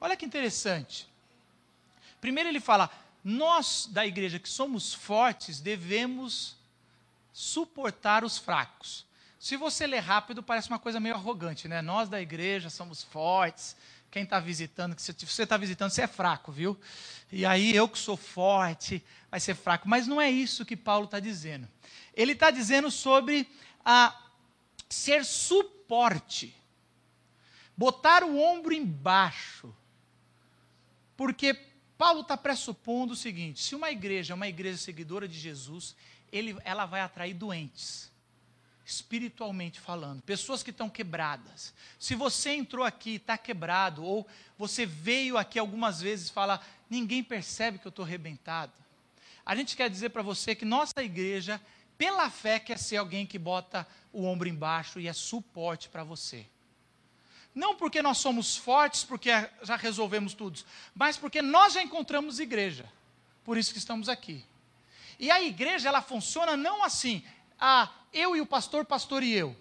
Olha 0.00 0.16
que 0.16 0.24
interessante. 0.24 1.06
Primeiro 2.20 2.48
ele 2.48 2.60
fala: 2.60 2.90
nós 3.22 3.88
da 3.90 4.06
igreja 4.06 4.38
que 4.38 4.48
somos 4.48 4.94
fortes 4.94 5.60
devemos 5.60 6.56
suportar 7.32 8.24
os 8.24 8.38
fracos. 8.38 9.06
Se 9.38 9.56
você 9.56 9.86
ler 9.86 10.00
rápido, 10.00 10.42
parece 10.42 10.68
uma 10.68 10.78
coisa 10.78 11.00
meio 11.00 11.14
arrogante, 11.14 11.66
né? 11.66 11.80
Nós 11.80 12.08
da 12.08 12.20
igreja 12.20 12.68
somos 12.68 13.02
fortes. 13.02 13.76
Quem 14.10 14.24
está 14.24 14.40
visitando, 14.40 14.98
se 14.98 15.12
você 15.12 15.44
está 15.44 15.56
visitando, 15.56 15.90
você 15.90 16.02
é 16.02 16.06
fraco, 16.06 16.50
viu? 16.50 16.78
E 17.30 17.46
aí 17.46 17.74
eu 17.74 17.88
que 17.88 17.98
sou 17.98 18.16
forte, 18.16 19.02
vai 19.30 19.38
ser 19.38 19.54
fraco. 19.54 19.88
Mas 19.88 20.06
não 20.06 20.20
é 20.20 20.28
isso 20.28 20.64
que 20.64 20.76
Paulo 20.76 21.04
está 21.04 21.20
dizendo. 21.20 21.68
Ele 22.12 22.32
está 22.32 22.50
dizendo 22.50 22.90
sobre 22.90 23.48
a 23.84 24.14
ser 24.88 25.24
suporte, 25.24 26.54
botar 27.76 28.24
o 28.24 28.36
ombro 28.36 28.74
embaixo, 28.74 29.72
porque 31.20 31.52
Paulo 31.98 32.22
está 32.22 32.34
pressupondo 32.34 33.12
o 33.12 33.16
seguinte: 33.16 33.60
se 33.60 33.74
uma 33.74 33.90
igreja 33.90 34.32
é 34.32 34.34
uma 34.34 34.48
igreja 34.48 34.78
seguidora 34.78 35.28
de 35.28 35.38
Jesus, 35.38 35.94
ele, 36.32 36.56
ela 36.64 36.86
vai 36.86 37.02
atrair 37.02 37.34
doentes, 37.34 38.10
espiritualmente 38.86 39.78
falando, 39.78 40.22
pessoas 40.22 40.62
que 40.62 40.70
estão 40.70 40.88
quebradas. 40.88 41.74
Se 41.98 42.14
você 42.14 42.52
entrou 42.54 42.86
aqui 42.86 43.10
e 43.10 43.16
está 43.16 43.36
quebrado, 43.36 44.02
ou 44.02 44.26
você 44.56 44.86
veio 44.86 45.36
aqui 45.36 45.58
algumas 45.58 46.00
vezes 46.00 46.30
e 46.30 46.32
fala, 46.32 46.58
ninguém 46.88 47.22
percebe 47.22 47.78
que 47.78 47.86
eu 47.86 47.90
estou 47.90 48.06
arrebentado. 48.06 48.72
A 49.44 49.54
gente 49.54 49.76
quer 49.76 49.90
dizer 49.90 50.08
para 50.08 50.22
você 50.22 50.54
que 50.54 50.64
nossa 50.64 51.04
igreja, 51.04 51.60
pela 51.98 52.30
fé, 52.30 52.58
quer 52.58 52.78
ser 52.78 52.96
alguém 52.96 53.26
que 53.26 53.38
bota 53.38 53.86
o 54.10 54.24
ombro 54.24 54.48
embaixo 54.48 54.98
e 54.98 55.06
é 55.06 55.12
suporte 55.12 55.90
para 55.90 56.02
você. 56.02 56.46
Não 57.54 57.74
porque 57.74 58.00
nós 58.00 58.18
somos 58.18 58.56
fortes, 58.56 59.02
porque 59.02 59.30
já 59.62 59.76
resolvemos 59.76 60.34
tudo, 60.34 60.60
mas 60.94 61.16
porque 61.16 61.42
nós 61.42 61.72
já 61.72 61.82
encontramos 61.82 62.38
igreja. 62.38 62.90
Por 63.44 63.58
isso 63.58 63.72
que 63.72 63.78
estamos 63.78 64.08
aqui. 64.08 64.44
E 65.18 65.30
a 65.30 65.42
igreja, 65.42 65.88
ela 65.88 66.00
funciona 66.00 66.56
não 66.56 66.84
assim, 66.84 67.22
ah, 67.58 67.90
eu 68.12 68.36
e 68.36 68.40
o 68.40 68.46
pastor, 68.46 68.84
pastor 68.84 69.22
e 69.22 69.32
eu, 69.32 69.56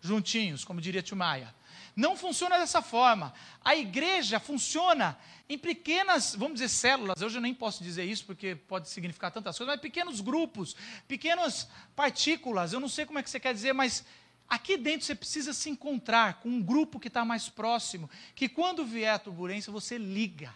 juntinhos, 0.00 0.64
como 0.64 0.80
diria 0.80 1.02
Tio 1.02 1.16
Maia. 1.16 1.52
Não 1.94 2.16
funciona 2.16 2.58
dessa 2.58 2.80
forma. 2.80 3.34
A 3.62 3.76
igreja 3.76 4.40
funciona 4.40 5.18
em 5.48 5.58
pequenas, 5.58 6.34
vamos 6.34 6.54
dizer, 6.54 6.70
células. 6.70 7.20
Hoje 7.20 7.36
eu 7.36 7.42
nem 7.42 7.52
posso 7.52 7.84
dizer 7.84 8.04
isso 8.04 8.24
porque 8.24 8.54
pode 8.54 8.88
significar 8.88 9.30
tantas 9.30 9.58
coisas, 9.58 9.74
mas 9.74 9.82
pequenos 9.82 10.20
grupos, 10.20 10.74
pequenas 11.06 11.68
partículas. 11.94 12.72
Eu 12.72 12.80
não 12.80 12.88
sei 12.88 13.04
como 13.04 13.18
é 13.18 13.22
que 13.22 13.28
você 13.28 13.38
quer 13.38 13.52
dizer, 13.52 13.74
mas 13.74 14.04
Aqui 14.48 14.76
dentro 14.76 15.06
você 15.06 15.14
precisa 15.14 15.52
se 15.52 15.70
encontrar 15.70 16.40
com 16.40 16.48
um 16.48 16.62
grupo 16.62 17.00
que 17.00 17.08
está 17.08 17.24
mais 17.24 17.48
próximo, 17.48 18.10
que 18.34 18.48
quando 18.48 18.84
vier 18.84 19.14
a 19.14 19.18
turbulência 19.18 19.72
você 19.72 19.96
liga. 19.96 20.54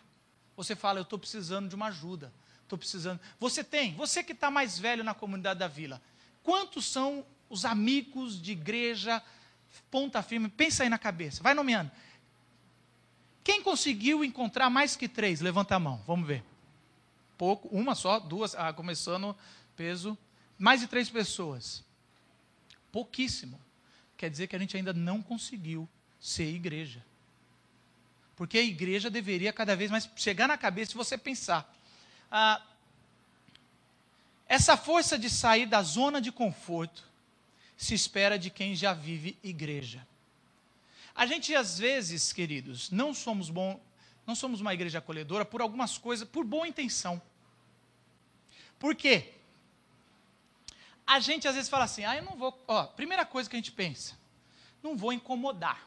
Você 0.57 0.76
fala, 0.76 0.99
eu 0.99 1.02
estou 1.02 1.19
precisando 1.19 1.69
de 1.69 1.75
uma 1.75 1.87
ajuda. 1.87 2.33
Estou 2.62 2.78
precisando. 2.78 3.21
Você 3.38 3.62
tem, 3.62 3.95
você 3.95 4.23
que 4.23 4.33
está 4.33 4.50
mais 4.50 4.78
velho 4.78 5.05
na 5.05 5.14
comunidade 5.14 5.61
da 5.61 5.69
vila, 5.69 6.02
quantos 6.43 6.85
são 6.85 7.25
os 7.49 7.64
amigos 7.64 8.40
de 8.40 8.52
igreja, 8.52 9.23
ponta 9.90 10.23
firme? 10.23 10.49
Pensa 10.49 10.83
aí 10.83 10.88
na 10.88 10.99
cabeça, 10.99 11.43
vai 11.43 11.55
nomeando. 11.55 11.90
Quem 13.45 13.62
conseguiu 13.62 14.25
encontrar 14.25 14.69
mais 14.69 14.97
que 14.97 15.09
três? 15.09 15.40
Levanta 15.40 15.76
a 15.76 15.78
mão, 15.78 16.02
vamos 16.07 16.26
ver. 16.26 16.43
Pouco, 17.38 17.69
uma 17.69 17.95
só, 17.95 18.19
duas, 18.19 18.55
ah, 18.55 18.73
começando 18.73 19.37
peso. 19.76 20.19
Mais 20.59 20.81
de 20.81 20.87
três 20.87 21.09
pessoas. 21.09 21.85
Pouquíssimo 22.90 23.61
quer 24.16 24.30
dizer 24.30 24.46
que 24.46 24.56
a 24.56 24.58
gente 24.58 24.76
ainda 24.76 24.92
não 24.92 25.23
conseguiu 25.23 25.88
ser 26.18 26.46
igreja. 26.52 27.04
Porque 28.35 28.58
a 28.58 28.62
igreja 28.62 29.08
deveria 29.08 29.52
cada 29.52 29.75
vez 29.75 29.90
mais 29.90 30.08
chegar 30.16 30.46
na 30.46 30.58
cabeça 30.58 30.92
e 30.92 30.96
você 30.96 31.16
pensar. 31.16 31.75
Ah, 32.30 32.62
essa 34.49 34.76
força 34.76 35.18
de 35.18 35.28
sair 35.28 35.66
da 35.66 35.82
zona 35.82 36.20
de 36.20 36.30
conforto 36.30 37.04
se 37.76 37.94
espera 37.94 38.38
de 38.38 38.50
quem 38.50 38.75
já 38.75 38.92
vive 38.92 39.38
igreja. 39.42 40.06
A 41.14 41.26
gente 41.26 41.54
às 41.54 41.78
vezes, 41.78 42.32
queridos, 42.32 42.90
não 42.90 43.14
somos 43.14 43.49
bom, 43.49 43.80
não 44.26 44.35
somos 44.35 44.61
uma 44.61 44.75
igreja 44.75 44.99
acolhedora 44.99 45.44
por 45.44 45.61
algumas 45.61 45.96
coisas, 45.96 46.28
por 46.28 46.44
boa 46.44 46.68
intenção. 46.68 47.20
Por 48.78 48.94
quê? 48.94 49.32
A 51.07 51.21
gente 51.21 51.47
às 51.47 51.55
vezes 51.55 51.71
fala 51.71 51.85
assim: 51.85 52.05
ah, 52.05 52.17
eu 52.17 52.23
não 52.23 52.37
vou. 52.37 52.59
Ó, 52.67 52.85
primeira 52.85 53.25
coisa 53.25 53.49
que 53.49 53.57
a 53.57 53.59
gente 53.59 53.73
pensa: 53.73 54.15
não 54.83 54.97
vou 54.97 55.13
incomodar. 55.13 55.87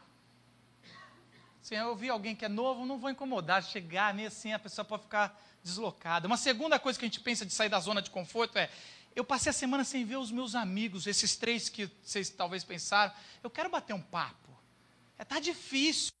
Se 1.60 1.74
eu 1.74 1.88
ouvir 1.88 2.08
alguém 2.08 2.34
que 2.34 2.44
é 2.44 2.48
novo, 2.48 2.86
não 2.86 2.98
vou 2.98 3.10
incomodar. 3.10 3.62
Chegar 3.62 4.14
meio 4.14 4.28
assim, 4.28 4.52
a 4.52 4.58
pessoa 4.58 4.84
pode 4.84 5.02
ficar 5.02 5.38
deslocada. 5.62 6.26
Uma 6.26 6.38
segunda 6.38 6.78
coisa 6.78 6.98
que 6.98 7.04
a 7.04 7.08
gente 7.08 7.20
pensa 7.20 7.44
de 7.44 7.52
sair 7.52 7.68
da 7.68 7.78
zona 7.78 8.00
de 8.00 8.10
conforto 8.10 8.56
é: 8.56 8.70
eu 9.14 9.24
passei 9.24 9.50
a 9.50 9.52
semana 9.52 9.84
sem 9.84 10.04
ver 10.04 10.16
os 10.16 10.30
meus 10.30 10.54
amigos, 10.54 11.06
esses 11.06 11.36
três 11.36 11.68
que 11.68 11.90
vocês 12.02 12.30
talvez 12.30 12.64
pensaram, 12.64 13.12
eu 13.42 13.50
quero 13.50 13.68
bater 13.68 13.92
um 13.92 14.00
papo. 14.00 14.50
É 15.18 15.24
tá 15.24 15.38
difícil. 15.38 16.12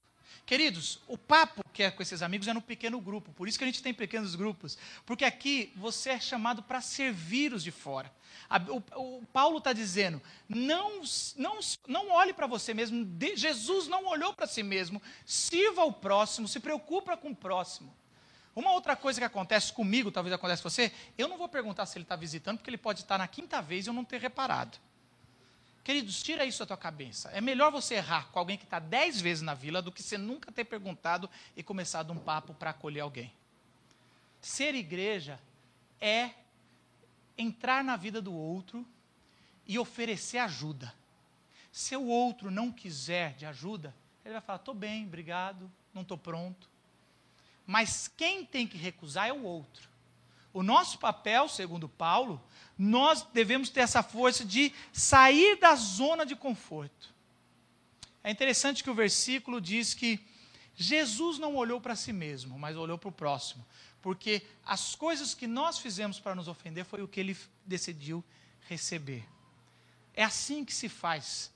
Queridos, 0.50 0.98
o 1.06 1.16
papo 1.16 1.62
que 1.72 1.80
é 1.80 1.92
com 1.92 2.02
esses 2.02 2.22
amigos 2.22 2.48
é 2.48 2.52
no 2.52 2.60
pequeno 2.60 3.00
grupo, 3.00 3.32
por 3.32 3.46
isso 3.46 3.56
que 3.56 3.62
a 3.62 3.68
gente 3.68 3.80
tem 3.80 3.94
pequenos 3.94 4.34
grupos, 4.34 4.76
porque 5.06 5.24
aqui 5.24 5.72
você 5.76 6.10
é 6.10 6.18
chamado 6.18 6.60
para 6.60 6.80
servir 6.80 7.54
os 7.54 7.62
de 7.62 7.70
fora. 7.70 8.12
A, 8.48 8.58
o, 8.58 9.18
o, 9.18 9.26
Paulo 9.32 9.58
está 9.58 9.72
dizendo: 9.72 10.20
não, 10.48 11.02
não, 11.36 11.60
não 11.86 12.10
olhe 12.10 12.32
para 12.32 12.48
você 12.48 12.74
mesmo, 12.74 13.04
de, 13.04 13.36
Jesus 13.36 13.86
não 13.86 14.06
olhou 14.06 14.34
para 14.34 14.48
si 14.48 14.64
mesmo, 14.64 15.00
sirva 15.24 15.84
o 15.84 15.92
próximo, 15.92 16.48
se 16.48 16.58
preocupa 16.58 17.16
com 17.16 17.30
o 17.30 17.36
próximo. 17.36 17.94
Uma 18.52 18.72
outra 18.72 18.96
coisa 18.96 19.20
que 19.20 19.24
acontece 19.24 19.72
comigo, 19.72 20.10
talvez 20.10 20.34
acontece 20.34 20.64
com 20.64 20.68
você, 20.68 20.92
eu 21.16 21.28
não 21.28 21.38
vou 21.38 21.48
perguntar 21.48 21.86
se 21.86 21.96
ele 21.96 22.04
está 22.04 22.16
visitando, 22.16 22.58
porque 22.58 22.70
ele 22.70 22.76
pode 22.76 23.02
estar 23.02 23.18
na 23.18 23.28
quinta 23.28 23.62
vez 23.62 23.86
e 23.86 23.88
eu 23.88 23.94
não 23.94 24.04
ter 24.04 24.20
reparado. 24.20 24.78
Queridos, 25.82 26.22
tira 26.22 26.44
isso 26.44 26.58
da 26.60 26.66
tua 26.66 26.76
cabeça. 26.76 27.30
É 27.30 27.40
melhor 27.40 27.72
você 27.72 27.94
errar 27.94 28.30
com 28.30 28.38
alguém 28.38 28.58
que 28.58 28.64
está 28.64 28.78
dez 28.78 29.20
vezes 29.20 29.42
na 29.42 29.54
vila 29.54 29.80
do 29.80 29.90
que 29.90 30.02
você 30.02 30.18
nunca 30.18 30.52
ter 30.52 30.64
perguntado 30.64 31.28
e 31.56 31.62
começado 31.62 32.12
um 32.12 32.18
papo 32.18 32.54
para 32.54 32.70
acolher 32.70 33.00
alguém. 33.00 33.32
Ser 34.40 34.74
igreja 34.74 35.40
é 36.00 36.30
entrar 37.36 37.82
na 37.82 37.96
vida 37.96 38.20
do 38.20 38.32
outro 38.32 38.86
e 39.66 39.78
oferecer 39.78 40.38
ajuda. 40.38 40.94
Se 41.72 41.96
o 41.96 42.06
outro 42.06 42.50
não 42.50 42.70
quiser 42.70 43.34
de 43.34 43.46
ajuda, 43.46 43.94
ele 44.24 44.34
vai 44.34 44.40
falar: 44.42 44.58
estou 44.58 44.74
bem, 44.74 45.06
obrigado, 45.06 45.70
não 45.94 46.02
estou 46.02 46.18
pronto. 46.18 46.68
Mas 47.66 48.08
quem 48.08 48.44
tem 48.44 48.66
que 48.66 48.76
recusar 48.76 49.28
é 49.28 49.32
o 49.32 49.42
outro. 49.42 49.89
O 50.52 50.62
nosso 50.62 50.98
papel, 50.98 51.48
segundo 51.48 51.88
Paulo, 51.88 52.42
nós 52.76 53.26
devemos 53.32 53.70
ter 53.70 53.80
essa 53.80 54.02
força 54.02 54.44
de 54.44 54.72
sair 54.92 55.56
da 55.56 55.74
zona 55.76 56.26
de 56.26 56.34
conforto. 56.34 57.14
É 58.22 58.30
interessante 58.30 58.82
que 58.82 58.90
o 58.90 58.94
versículo 58.94 59.60
diz 59.60 59.94
que 59.94 60.20
Jesus 60.74 61.38
não 61.38 61.56
olhou 61.56 61.80
para 61.80 61.94
si 61.94 62.12
mesmo, 62.12 62.58
mas 62.58 62.76
olhou 62.76 62.98
para 62.98 63.08
o 63.08 63.12
próximo. 63.12 63.66
Porque 64.02 64.42
as 64.64 64.94
coisas 64.94 65.34
que 65.34 65.46
nós 65.46 65.78
fizemos 65.78 66.18
para 66.18 66.34
nos 66.34 66.48
ofender 66.48 66.84
foi 66.84 67.02
o 67.02 67.08
que 67.08 67.20
ele 67.20 67.36
decidiu 67.64 68.24
receber. 68.66 69.26
É 70.14 70.24
assim 70.24 70.64
que 70.64 70.72
se 70.72 70.88
faz. 70.88 71.52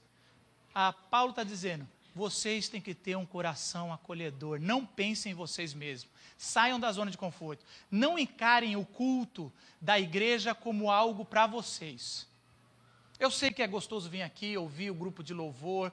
A 0.75 0.93
Paulo 0.93 1.31
está 1.31 1.43
dizendo: 1.43 1.89
vocês 2.14 2.68
têm 2.68 2.80
que 2.80 2.94
ter 2.94 3.16
um 3.16 3.26
coração 3.26 3.92
acolhedor. 3.92 4.61
Não 4.61 4.87
pensem 4.87 5.33
em 5.33 5.35
vocês 5.35 5.75
mesmos. 5.75 6.12
Saiam 6.38 6.78
da 6.78 6.92
zona 6.92 7.11
de 7.11 7.18
conforto. 7.18 7.64
Não 7.90 8.18
encarem 8.18 8.76
o 8.76 8.85
culto 8.85 9.52
da 9.80 9.99
igreja 9.99 10.54
como 10.54 10.90
algo 10.90 11.25
para 11.25 11.47
vocês. 11.47 12.26
Eu 13.18 13.30
sei 13.30 13.50
que 13.50 13.62
é 13.62 13.66
gostoso 13.66 14.09
vir 14.09 14.23
aqui, 14.23 14.56
ouvir 14.56 14.90
o 14.90 14.94
grupo 14.94 15.23
de 15.23 15.35
louvor, 15.35 15.92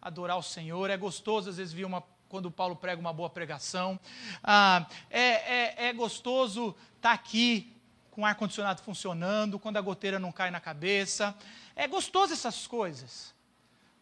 adorar 0.00 0.36
o 0.38 0.42
Senhor. 0.42 0.90
É 0.90 0.96
gostoso, 0.96 1.48
às 1.48 1.56
vezes, 1.56 1.72
vir 1.72 1.84
uma, 1.84 2.02
quando 2.28 2.46
o 2.46 2.50
Paulo 2.50 2.76
prega 2.76 3.00
uma 3.00 3.12
boa 3.12 3.30
pregação. 3.30 3.98
Ah, 4.42 4.86
é, 5.10 5.20
é, 5.20 5.88
é 5.88 5.92
gostoso 5.92 6.76
estar 6.96 7.10
tá 7.10 7.12
aqui 7.12 7.72
com 8.10 8.22
o 8.22 8.26
ar-condicionado 8.26 8.82
funcionando, 8.82 9.58
quando 9.58 9.78
a 9.78 9.80
goteira 9.80 10.18
não 10.18 10.32
cai 10.32 10.50
na 10.50 10.60
cabeça. 10.60 11.34
É 11.74 11.88
gostoso 11.88 12.32
essas 12.34 12.66
coisas. 12.66 13.34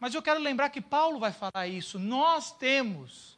Mas 0.01 0.15
eu 0.15 0.21
quero 0.21 0.39
lembrar 0.39 0.69
que 0.69 0.81
Paulo 0.81 1.19
vai 1.19 1.31
falar 1.31 1.67
isso. 1.67 1.99
Nós 1.99 2.51
temos 2.51 3.37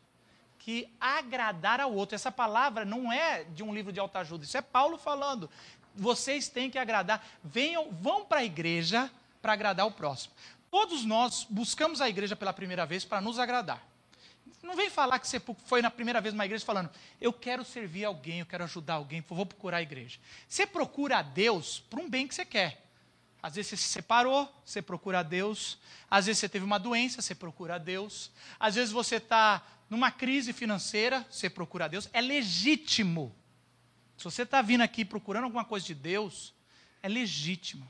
que 0.58 0.90
agradar 0.98 1.82
ao 1.82 1.94
outro. 1.94 2.16
Essa 2.16 2.32
palavra 2.32 2.86
não 2.86 3.12
é 3.12 3.44
de 3.44 3.62
um 3.62 3.74
livro 3.76 3.92
de 3.92 4.00
autoajuda, 4.00 4.46
isso 4.46 4.56
é 4.56 4.62
Paulo 4.62 4.98
falando. 4.98 5.50
Vocês 5.94 6.48
têm 6.48 6.70
que 6.70 6.80
agradar. 6.80 7.22
Venham, 7.44 7.92
vão 7.92 8.24
para 8.24 8.40
a 8.40 8.46
igreja 8.46 9.12
para 9.42 9.52
agradar 9.52 9.86
o 9.86 9.92
próximo. 9.92 10.34
Todos 10.72 11.04
nós 11.04 11.46
buscamos 11.50 12.00
a 12.00 12.08
igreja 12.08 12.34
pela 12.34 12.54
primeira 12.54 12.86
vez 12.86 13.04
para 13.04 13.20
nos 13.20 13.38
agradar. 13.40 13.86
Não 14.64 14.74
vem 14.74 14.90
falar 14.90 15.20
que 15.20 15.28
você 15.28 15.42
foi 15.66 15.82
na 15.82 15.92
primeira 15.92 16.22
vez 16.22 16.34
numa 16.34 16.46
igreja 16.46 16.66
falando, 16.66 16.90
eu 17.20 17.34
quero 17.34 17.66
servir 17.66 18.06
alguém, 18.06 18.40
eu 18.40 18.46
quero 18.46 18.64
ajudar 18.64 18.94
alguém, 18.94 19.22
vou 19.28 19.46
procurar 19.46 19.78
a 19.78 19.82
igreja. 19.82 20.18
Você 20.48 20.66
procura 20.66 21.18
a 21.18 21.22
Deus 21.22 21.84
para 21.90 22.00
um 22.00 22.10
bem 22.10 22.26
que 22.26 22.34
você 22.34 22.46
quer. 22.46 22.83
Às 23.44 23.56
vezes 23.56 23.72
você 23.72 23.78
se 23.78 23.90
separou, 23.90 24.50
você 24.66 24.82
procura 24.82 25.20
a 25.20 25.24
Deus. 25.24 25.78
Às 26.10 26.28
vezes 26.28 26.40
você 26.40 26.48
teve 26.48 26.64
uma 26.64 26.80
doença, 26.80 27.22
você 27.22 27.36
procura 27.36 27.76
a 27.76 27.78
Deus. 27.78 28.32
Às 28.58 28.76
vezes 28.76 28.94
você 28.94 29.18
está 29.18 29.62
numa 29.90 30.10
crise 30.10 30.54
financeira, 30.54 31.28
você 31.30 31.50
procura 31.50 31.84
a 31.84 31.88
Deus. 31.90 32.10
É 32.14 32.22
legítimo. 32.22 33.36
Se 34.18 34.24
você 34.24 34.44
está 34.44 34.62
vindo 34.62 34.80
aqui 34.80 35.04
procurando 35.04 35.44
alguma 35.44 35.66
coisa 35.66 35.86
de 35.86 35.94
Deus, 35.94 36.54
é 37.02 37.10
legítimo. 37.10 37.86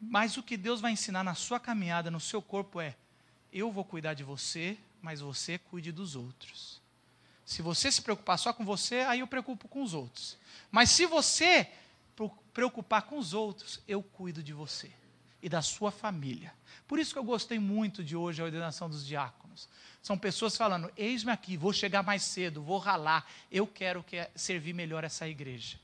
Mas 0.00 0.36
o 0.36 0.42
que 0.42 0.56
Deus 0.56 0.80
vai 0.80 0.90
ensinar 0.90 1.22
na 1.22 1.36
sua 1.36 1.60
caminhada, 1.60 2.10
no 2.10 2.18
seu 2.18 2.42
corpo, 2.42 2.80
é: 2.80 2.96
eu 3.52 3.70
vou 3.70 3.84
cuidar 3.84 4.14
de 4.14 4.24
você, 4.24 4.76
mas 5.00 5.20
você 5.20 5.58
cuide 5.58 5.92
dos 5.92 6.16
outros. 6.16 6.82
Se 7.44 7.62
você 7.62 7.92
se 7.92 8.02
preocupar 8.02 8.36
só 8.36 8.52
com 8.52 8.64
você, 8.64 9.02
aí 9.02 9.20
eu 9.20 9.28
preocupo 9.28 9.68
com 9.68 9.80
os 9.80 9.94
outros. 9.94 10.36
Mas 10.72 10.90
se 10.90 11.06
você 11.06 11.70
preocupar 12.52 13.02
com 13.02 13.18
os 13.18 13.32
outros, 13.34 13.80
eu 13.86 14.02
cuido 14.02 14.42
de 14.42 14.52
você 14.52 14.90
e 15.42 15.48
da 15.48 15.60
sua 15.60 15.90
família. 15.90 16.52
Por 16.86 16.98
isso 16.98 17.12
que 17.12 17.18
eu 17.18 17.24
gostei 17.24 17.58
muito 17.58 18.04
de 18.04 18.14
hoje 18.14 18.40
a 18.40 18.44
ordenação 18.44 18.88
dos 18.88 19.04
diáconos. 19.04 19.68
São 20.00 20.16
pessoas 20.16 20.56
falando: 20.56 20.90
eis-me 20.96 21.32
aqui, 21.32 21.56
vou 21.56 21.72
chegar 21.72 22.02
mais 22.02 22.22
cedo, 22.22 22.62
vou 22.62 22.78
ralar, 22.78 23.26
eu 23.50 23.66
quero 23.66 24.02
que 24.02 24.28
servir 24.34 24.72
melhor 24.72 25.04
essa 25.04 25.28
igreja. 25.28 25.78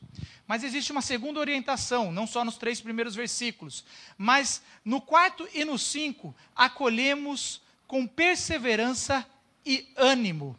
Mas 0.46 0.64
existe 0.64 0.92
uma 0.92 1.02
segunda 1.02 1.40
orientação, 1.40 2.11
não 2.12 2.26
só 2.26 2.44
nos 2.44 2.57
três 2.57 2.81
primeiros 2.81 3.14
versículos, 3.14 3.85
mas 4.16 4.62
no 4.85 5.00
quarto 5.00 5.48
e 5.52 5.64
no 5.64 5.78
cinco, 5.78 6.35
acolhemos 6.54 7.61
com 7.87 8.07
perseverança 8.07 9.26
e 9.64 9.88
ânimo. 9.96 10.57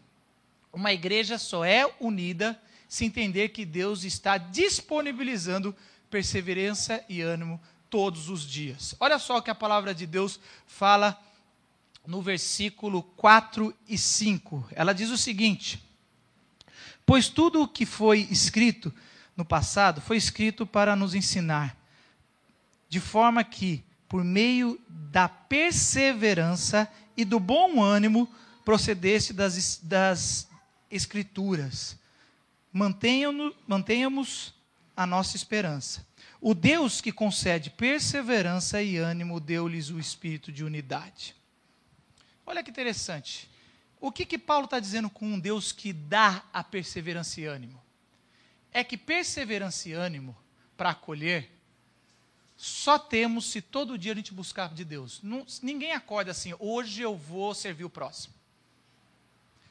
Uma 0.71 0.93
igreja 0.93 1.37
só 1.37 1.65
é 1.65 1.91
unida 1.99 2.61
se 2.87 3.05
entender 3.05 3.49
que 3.49 3.65
Deus 3.65 4.03
está 4.03 4.37
disponibilizando 4.37 5.75
perseverança 6.09 7.03
e 7.07 7.21
ânimo 7.21 7.61
todos 7.89 8.29
os 8.29 8.41
dias. 8.43 8.95
Olha 8.99 9.19
só 9.19 9.37
o 9.37 9.41
que 9.41 9.49
a 9.49 9.55
palavra 9.55 9.93
de 9.93 10.05
Deus 10.05 10.39
fala 10.67 11.19
no 12.05 12.21
versículo 12.21 13.03
4 13.03 13.73
e 13.87 13.97
5. 13.97 14.69
Ela 14.71 14.93
diz 14.93 15.09
o 15.09 15.17
seguinte: 15.17 15.81
Pois 17.05 17.29
tudo 17.29 17.61
o 17.61 17.67
que 17.67 17.85
foi 17.85 18.27
escrito 18.31 18.93
no 19.35 19.45
passado 19.45 20.01
foi 20.01 20.17
escrito 20.17 20.65
para 20.65 20.95
nos 20.95 21.15
ensinar, 21.15 21.77
de 22.89 22.99
forma 22.99 23.43
que, 23.43 23.83
por 24.07 24.23
meio 24.23 24.79
da 24.87 25.29
perseverança 25.29 26.91
e 27.15 27.23
do 27.23 27.39
bom 27.39 27.81
ânimo, 27.81 28.29
procedesse 28.65 29.33
das, 29.33 29.79
das 29.81 30.47
Escrituras 30.91 31.99
mantenhamos 32.71 34.53
a 34.99 35.05
nossa 35.05 35.37
esperança. 35.37 36.05
O 36.41 36.53
Deus 36.53 36.99
que 36.99 37.09
concede 37.09 37.69
perseverança 37.69 38.83
e 38.83 38.97
ânimo 38.97 39.39
deu-lhes 39.39 39.89
o 39.89 39.97
espírito 39.97 40.51
de 40.51 40.61
unidade. 40.61 41.33
Olha 42.45 42.61
que 42.61 42.69
interessante. 42.69 43.49
O 44.01 44.11
que, 44.11 44.25
que 44.25 44.37
Paulo 44.37 44.65
está 44.65 44.77
dizendo 44.77 45.09
com 45.09 45.25
um 45.25 45.39
Deus 45.39 45.71
que 45.71 45.93
dá 45.93 46.43
a 46.51 46.61
perseverança 46.65 47.39
e 47.39 47.45
ânimo? 47.45 47.81
É 48.73 48.83
que 48.83 48.97
perseverança 48.97 49.87
e 49.87 49.93
ânimo 49.93 50.35
para 50.75 50.89
acolher 50.89 51.49
só 52.57 52.99
temos 52.99 53.45
se 53.45 53.61
todo 53.61 53.97
dia 53.97 54.11
a 54.11 54.15
gente 54.15 54.33
buscar 54.33 54.73
de 54.73 54.83
Deus. 54.83 55.21
Ninguém 55.63 55.93
acorda 55.93 56.31
assim, 56.31 56.53
hoje 56.59 57.01
eu 57.01 57.15
vou 57.15 57.55
servir 57.55 57.85
o 57.85 57.89
próximo. 57.89 58.33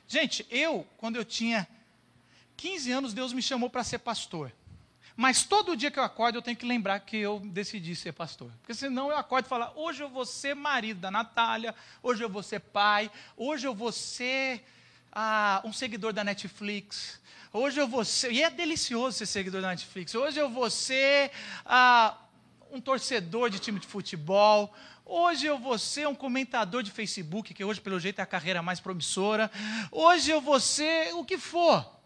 Gente, 0.07 0.47
eu, 0.51 0.87
quando 0.97 1.17
eu 1.17 1.25
tinha 1.25 1.69
15 2.57 2.93
anos 2.93 3.13
Deus 3.13 3.35
me 3.35 3.43
chamou 3.43 3.69
para 3.69 3.85
ser 3.85 3.99
pastor. 3.99 4.51
Mas 5.21 5.43
todo 5.43 5.77
dia 5.77 5.91
que 5.91 5.99
eu 5.99 6.05
acordo, 6.05 6.39
eu 6.39 6.43
tenho 6.43 6.57
que 6.57 6.65
lembrar 6.65 7.01
que 7.01 7.17
eu 7.17 7.41
decidi 7.41 7.97
ser 7.97 8.13
pastor. 8.13 8.53
Porque 8.61 8.73
senão 8.73 9.11
eu 9.11 9.17
acordo 9.17 9.47
e 9.47 9.49
falo, 9.49 9.69
hoje 9.75 10.01
eu 10.01 10.09
vou 10.09 10.25
ser 10.25 10.55
marido 10.55 11.01
da 11.01 11.11
Natália, 11.11 11.75
hoje 12.01 12.23
eu 12.23 12.29
vou 12.29 12.41
ser 12.41 12.61
pai, 12.61 13.11
hoje 13.37 13.67
eu 13.67 13.75
vou 13.75 13.91
ser 13.91 14.65
ah, 15.11 15.61
um 15.65 15.73
seguidor 15.73 16.13
da 16.13 16.23
Netflix, 16.23 17.21
hoje 17.53 17.81
eu 17.81 17.89
vou 17.89 18.05
ser. 18.05 18.31
E 18.31 18.45
é 18.45 18.49
delicioso 18.49 19.19
ser 19.19 19.27
seguidor 19.27 19.61
da 19.61 19.71
Netflix. 19.71 20.15
Hoje 20.15 20.39
eu 20.39 20.49
vou 20.49 20.71
ser 20.71 21.33
ah, 21.67 22.17
um 22.71 22.81
torcedor 22.81 23.51
de 23.51 23.59
time 23.59 23.81
de 23.81 23.89
futebol. 23.89 24.73
Hoje 25.05 25.49
eu 25.49 25.59
vou 25.59 25.81
ser 25.81 26.07
um 26.07 26.15
comentador 26.15 26.85
de 26.85 26.93
Facebook, 26.93 27.53
que 27.53 27.65
hoje, 27.65 27.81
pelo 27.81 27.99
jeito, 27.99 28.21
é 28.21 28.23
a 28.23 28.27
carreira 28.27 28.63
mais 28.63 28.79
promissora. 28.79 29.51
Hoje 29.91 30.31
eu 30.31 30.41
vou 30.41 30.61
ser 30.61 31.13
o 31.15 31.25
que 31.25 31.39
for. 31.39 31.98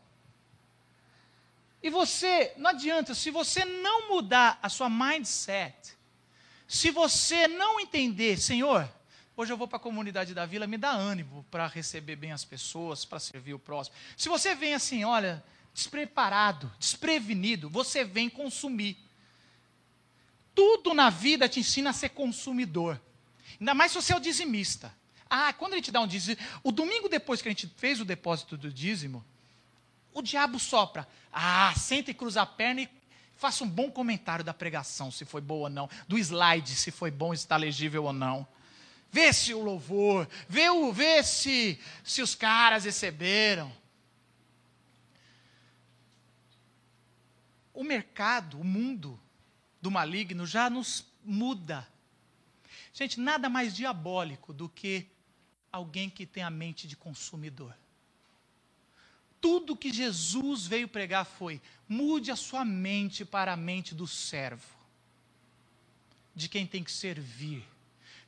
E 1.83 1.90
você, 1.90 2.53
não 2.57 2.71
adianta, 2.71 3.14
se 3.14 3.31
você 3.31 3.64
não 3.64 4.09
mudar 4.09 4.59
a 4.62 4.68
sua 4.68 4.88
mindset, 4.88 5.97
se 6.68 6.90
você 6.90 7.49
não 7.49 7.81
entender, 7.81 8.38
Senhor, 8.38 8.88
hoje 9.37 9.53
eu 9.53 9.57
vou 9.57 9.66
para 9.66 9.79
a 9.79 9.81
comunidade 9.81 10.33
da 10.33 10.47
vila, 10.47 10.66
me 10.66 10.79
dá 10.79 10.90
ânimo 10.90 11.45
para 11.51 11.66
receber 11.66 12.16
bem 12.16 12.31
as 12.31 12.45
pessoas, 12.45 13.05
para 13.05 13.18
servir 13.18 13.53
o 13.53 13.59
próximo. 13.59 13.97
Se 14.16 14.29
você 14.29 14.55
vem 14.55 14.75
assim, 14.75 15.05
olha, 15.05 15.42
despreparado, 15.75 16.73
desprevenido, 16.79 17.68
você 17.68 18.05
vem 18.05 18.31
consumir. 18.31 18.97
Tudo 20.55 20.95
na 20.95 21.11
vida 21.11 21.49
te 21.49 21.61
ensina 21.61 21.90
a 21.90 21.95
ser 21.95 22.11
consumidor. 22.11 23.01
Ainda 23.59 23.75
mais 23.75 23.90
se 23.90 24.01
você 24.01 24.12
é 24.12 24.16
o 24.16 24.21
dizimista. 24.21 24.95
Ah, 25.29 25.53
quando 25.53 25.73
a 25.73 25.77
gente 25.77 25.90
dá 25.90 26.01
um 26.01 26.07
dízimo. 26.07 26.37
O 26.62 26.71
domingo 26.71 27.09
depois 27.09 27.42
que 27.42 27.49
a 27.49 27.51
gente 27.51 27.66
fez 27.77 28.01
o 28.01 28.05
depósito 28.05 28.57
do 28.57 28.71
dízimo, 28.71 29.25
o 30.12 30.22
diabo 30.22 30.59
sopra. 30.59 31.07
Ah, 31.33 31.72
senta 31.77 32.11
e 32.11 32.14
cruza 32.14 32.42
a 32.42 32.46
perna 32.46 32.83
e 32.83 32.88
faça 33.37 33.64
um 33.64 33.68
bom 33.68 33.90
comentário 33.90 34.44
da 34.44 34.55
pregação, 34.55 35.11
se 35.11 35.25
foi 35.25 35.40
boa 35.40 35.64
ou 35.64 35.70
não. 35.70 35.88
Do 36.07 36.18
slide, 36.18 36.75
se 36.75 36.90
foi 36.90 37.11
bom, 37.11 37.35
se 37.35 37.42
está 37.42 37.57
legível 37.57 38.05
ou 38.05 38.12
não. 38.12 38.46
Vê 39.11 39.33
se 39.33 39.53
o 39.53 39.62
louvor, 39.62 40.29
vê, 40.48 40.70
o, 40.70 40.92
vê 40.92 41.22
se, 41.22 41.79
se 42.03 42.22
os 42.22 42.35
caras 42.35 42.85
receberam. 42.85 43.72
O 47.75 47.85
mercado, 47.85 48.61
o 48.61 48.64
mundo 48.64 49.20
do 49.81 49.90
maligno 49.90 50.46
já 50.46 50.70
nos 50.70 51.05
muda. 51.25 51.87
Gente, 52.92 53.18
nada 53.18 53.48
mais 53.48 53.75
diabólico 53.75 54.53
do 54.53 54.68
que 54.68 55.07
alguém 55.70 56.09
que 56.09 56.27
tem 56.27 56.42
a 56.42 56.51
mente 56.51 56.87
de 56.87 56.96
consumidor. 56.96 57.75
Tudo 59.42 59.76
que 59.76 59.92
Jesus 59.92 60.66
veio 60.68 60.87
pregar 60.87 61.26
foi: 61.26 61.61
mude 61.88 62.31
a 62.31 62.37
sua 62.37 62.64
mente 62.64 63.24
para 63.24 63.52
a 63.52 63.57
mente 63.57 63.92
do 63.92 64.07
servo, 64.07 64.78
de 66.33 66.48
quem 66.48 66.64
tem 66.64 66.85
que 66.85 66.92
servir, 66.92 67.64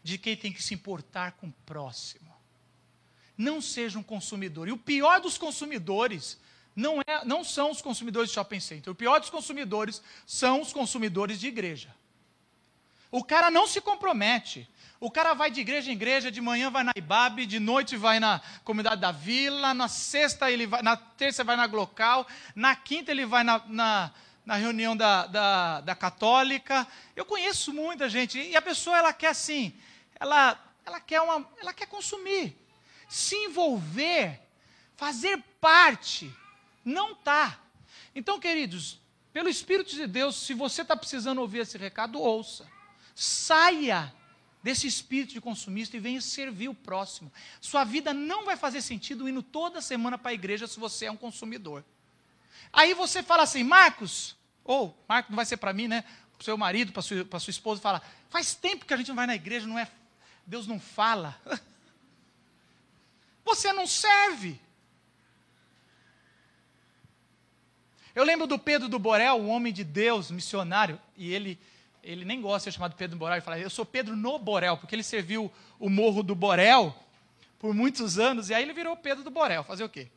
de 0.02 0.18
quem 0.18 0.36
tem 0.36 0.52
que 0.52 0.62
se 0.62 0.74
importar 0.74 1.32
com 1.32 1.46
o 1.46 1.54
próximo. 1.64 2.34
Não 3.38 3.60
seja 3.62 3.96
um 3.96 4.02
consumidor. 4.02 4.66
E 4.66 4.72
o 4.72 4.76
pior 4.76 5.20
dos 5.20 5.38
consumidores 5.38 6.36
não, 6.74 7.00
é, 7.00 7.24
não 7.24 7.44
são 7.44 7.70
os 7.70 7.80
consumidores 7.80 8.30
de 8.30 8.34
shopping 8.34 8.60
center. 8.60 8.92
O 8.92 8.96
pior 8.96 9.20
dos 9.20 9.30
consumidores 9.30 10.02
são 10.26 10.60
os 10.60 10.72
consumidores 10.72 11.38
de 11.38 11.46
igreja. 11.46 11.94
O 13.14 13.22
cara 13.22 13.48
não 13.48 13.64
se 13.64 13.80
compromete. 13.80 14.68
O 14.98 15.08
cara 15.08 15.34
vai 15.34 15.48
de 15.48 15.60
igreja 15.60 15.88
em 15.88 15.94
igreja, 15.94 16.32
de 16.32 16.40
manhã 16.40 16.68
vai 16.68 16.82
na 16.82 16.90
Ibabe, 16.96 17.46
de 17.46 17.60
noite 17.60 17.96
vai 17.96 18.18
na 18.18 18.40
comunidade 18.64 19.00
da 19.00 19.12
vila, 19.12 19.72
na 19.72 19.86
sexta 19.86 20.50
ele 20.50 20.66
vai, 20.66 20.82
na 20.82 20.96
terça 20.96 21.44
vai 21.44 21.54
na 21.54 21.68
Glocal, 21.68 22.26
na 22.56 22.74
quinta 22.74 23.12
ele 23.12 23.24
vai 23.24 23.44
na, 23.44 23.62
na, 23.68 24.10
na 24.44 24.56
reunião 24.56 24.96
da, 24.96 25.28
da, 25.28 25.80
da, 25.82 25.94
católica. 25.94 26.88
Eu 27.14 27.24
conheço 27.24 27.72
muita 27.72 28.08
gente, 28.08 28.36
e 28.36 28.56
a 28.56 28.62
pessoa 28.62 28.98
ela 28.98 29.12
quer 29.12 29.28
assim, 29.28 29.72
ela, 30.18 30.58
ela, 30.84 30.98
quer 30.98 31.20
uma, 31.20 31.48
ela 31.60 31.72
quer 31.72 31.86
consumir, 31.86 32.56
se 33.08 33.36
envolver, 33.36 34.40
fazer 34.96 35.40
parte. 35.60 36.34
Não 36.84 37.12
está. 37.12 37.60
Então, 38.12 38.40
queridos, 38.40 38.98
pelo 39.32 39.48
Espírito 39.48 39.94
de 39.94 40.08
Deus, 40.08 40.34
se 40.34 40.52
você 40.52 40.82
está 40.82 40.96
precisando 40.96 41.40
ouvir 41.40 41.60
esse 41.60 41.78
recado, 41.78 42.20
ouça. 42.20 42.73
Saia 43.14 44.12
desse 44.62 44.86
espírito 44.86 45.34
de 45.34 45.40
consumista 45.42 45.96
e 45.96 46.00
venha 46.00 46.20
servir 46.22 46.68
o 46.68 46.74
próximo. 46.74 47.30
Sua 47.60 47.84
vida 47.84 48.14
não 48.14 48.46
vai 48.46 48.56
fazer 48.56 48.80
sentido 48.80 49.28
indo 49.28 49.42
toda 49.42 49.82
semana 49.82 50.16
para 50.16 50.30
a 50.30 50.34
igreja 50.34 50.66
se 50.66 50.80
você 50.80 51.04
é 51.04 51.12
um 51.12 51.16
consumidor. 51.16 51.84
Aí 52.72 52.94
você 52.94 53.22
fala 53.22 53.42
assim, 53.42 53.62
Marcos, 53.62 54.34
ou 54.64 54.98
Marcos 55.06 55.30
não 55.30 55.36
vai 55.36 55.44
ser 55.44 55.58
para 55.58 55.72
mim, 55.72 55.86
né? 55.86 56.02
Para 56.02 56.40
o 56.40 56.44
seu 56.44 56.56
marido, 56.56 56.92
para 56.92 57.02
sua, 57.02 57.24
para 57.24 57.38
sua 57.38 57.50
esposa, 57.50 57.80
fala, 57.80 58.02
faz 58.30 58.54
tempo 58.54 58.86
que 58.86 58.94
a 58.94 58.96
gente 58.96 59.08
não 59.08 59.14
vai 59.14 59.26
na 59.26 59.34
igreja, 59.34 59.66
não 59.66 59.78
é? 59.78 59.88
Deus 60.46 60.66
não 60.66 60.80
fala. 60.80 61.38
Você 63.44 63.70
não 63.72 63.86
serve. 63.86 64.58
Eu 68.14 68.24
lembro 68.24 68.46
do 68.46 68.58
Pedro 68.58 68.88
do 68.88 68.98
Borel, 68.98 69.36
um 69.36 69.50
homem 69.50 69.72
de 69.72 69.84
Deus, 69.84 70.30
missionário, 70.30 70.98
e 71.16 71.32
ele 71.32 71.58
ele 72.04 72.24
nem 72.24 72.40
gosta 72.40 72.58
de 72.58 72.64
ser 72.64 72.72
chamado 72.72 72.94
Pedro 72.94 73.18
Borel, 73.18 73.36
ele 73.36 73.44
fala, 73.44 73.58
eu 73.58 73.70
sou 73.70 73.84
Pedro 73.84 74.14
no 74.14 74.38
Borel, 74.38 74.76
porque 74.76 74.94
ele 74.94 75.02
serviu 75.02 75.50
o 75.78 75.88
morro 75.88 76.22
do 76.22 76.34
Borel 76.34 76.94
por 77.58 77.74
muitos 77.74 78.18
anos, 78.18 78.50
e 78.50 78.54
aí 78.54 78.62
ele 78.62 78.74
virou 78.74 78.96
Pedro 78.96 79.24
do 79.24 79.30
Borel, 79.30 79.64
fazer 79.64 79.84
o 79.84 79.88
quê? 79.88 80.08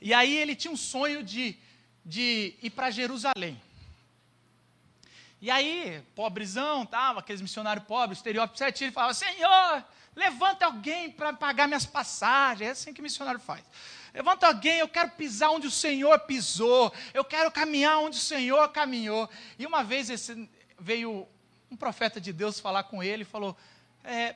E 0.00 0.12
aí 0.12 0.36
ele 0.36 0.54
tinha 0.54 0.72
um 0.72 0.76
sonho 0.76 1.22
de, 1.22 1.56
de 2.04 2.54
ir 2.62 2.70
para 2.70 2.90
Jerusalém. 2.90 3.60
E 5.40 5.50
aí, 5.50 6.02
pobrezão, 6.14 6.84
tava, 6.84 7.20
aqueles 7.20 7.40
missionários 7.40 7.86
pobres, 7.86 8.18
estereótipo 8.18 8.58
certinho, 8.58 8.88
ele 8.88 8.94
falava, 8.94 9.14
Senhor, 9.14 9.84
levanta 10.14 10.66
alguém 10.66 11.10
para 11.10 11.32
pagar 11.32 11.66
minhas 11.66 11.86
passagens. 11.86 12.68
É 12.68 12.72
assim 12.72 12.92
que 12.92 13.00
missionário 13.00 13.40
faz. 13.40 13.64
Levanta 14.12 14.46
alguém, 14.46 14.78
eu 14.78 14.88
quero 14.88 15.10
pisar 15.10 15.50
onde 15.50 15.66
o 15.66 15.70
Senhor 15.70 16.18
pisou, 16.20 16.92
eu 17.14 17.24
quero 17.24 17.50
caminhar 17.50 17.98
onde 17.98 18.16
o 18.16 18.20
Senhor 18.20 18.68
caminhou. 18.68 19.28
E 19.58 19.66
uma 19.66 19.84
vez 19.84 20.10
esse, 20.10 20.48
veio 20.78 21.28
um 21.70 21.76
profeta 21.76 22.20
de 22.20 22.32
Deus 22.32 22.58
falar 22.58 22.84
com 22.84 23.02
ele 23.02 23.22
e 23.22 23.26
falou: 23.26 23.56
é, 24.02 24.34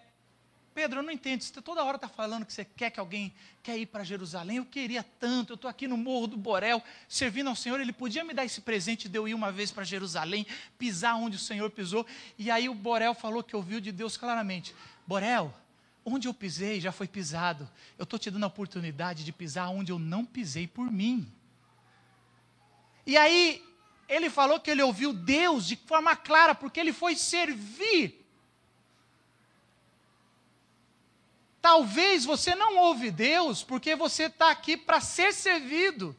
Pedro, 0.75 0.99
eu 0.99 1.03
não 1.05 1.13
entendo, 1.13 1.41
você 1.41 1.63
toda 1.63 1.85
hora 1.85 1.97
está 1.97 2.09
falando 2.09 2.45
que 2.45 2.53
você 2.53 2.65
quer 2.65 2.91
que 2.91 2.99
alguém 2.99 3.33
quer 3.63 3.79
ir 3.79 3.87
para 3.87 4.03
Jerusalém, 4.03 4.57
eu 4.57 4.65
queria 4.65 5.05
tanto, 5.21 5.53
eu 5.53 5.55
estou 5.55 5.71
aqui 5.71 5.87
no 5.87 5.97
Morro 5.97 6.27
do 6.27 6.37
Borel, 6.37 6.83
servindo 7.09 7.49
ao 7.49 7.55
Senhor, 7.55 7.81
ele 7.81 7.93
podia 7.93 8.25
me 8.25 8.35
dar 8.35 8.45
esse 8.45 8.61
presente 8.61 9.09
de 9.09 9.17
eu 9.17 9.29
ir 9.29 9.35
uma 9.35 9.53
vez 9.53 9.71
para 9.71 9.85
Jerusalém, 9.85 10.45
pisar 10.77 11.15
onde 11.15 11.37
o 11.37 11.39
Senhor 11.39 11.71
pisou, 11.71 12.05
e 12.37 12.51
aí 12.51 12.69
o 12.69 12.75
Borel 12.75 13.15
falou 13.15 13.43
que 13.43 13.55
ouviu 13.55 13.81
de 13.81 13.93
Deus 13.93 14.17
claramente, 14.17 14.75
Borel, 15.07 15.55
Onde 16.05 16.29
eu 16.29 16.35
pisei 16.35 16.81
já 16.81 16.93
foi 16.93 17.09
pisado. 17.09 17.69
Eu 17.99 18.05
estou 18.05 18.19
te 18.19 18.31
dando 18.31 18.45
a 18.45 18.49
oportunidade 18.49 19.25
de 19.25 19.33
pisar 19.33 19.69
onde 19.71 19.91
eu 19.91 19.99
não 19.99 20.25
pisei 20.25 20.67
por 20.67 20.91
mim. 20.91 21.33
E 23.07 23.17
aí, 23.17 23.65
ele 24.09 24.29
falou 24.29 24.61
que 24.61 24.71
ele 24.71 24.83
ouviu 24.83 25.13
Deus 25.13 25.67
de 25.67 25.77
forma 25.77 26.15
clara, 26.15 26.55
porque 26.55 26.79
ele 26.79 26.93
foi 26.93 27.17
servir. 27.17 28.23
Talvez 31.61 32.27
você 32.27 32.55
não 32.55 32.77
ouve 32.77 33.11
Deus 33.11 33.63
porque 33.63 33.97
você 33.97 34.25
está 34.25 34.51
aqui 34.51 34.77
para 34.77 35.01
ser 35.01 35.33
servido. 35.33 36.15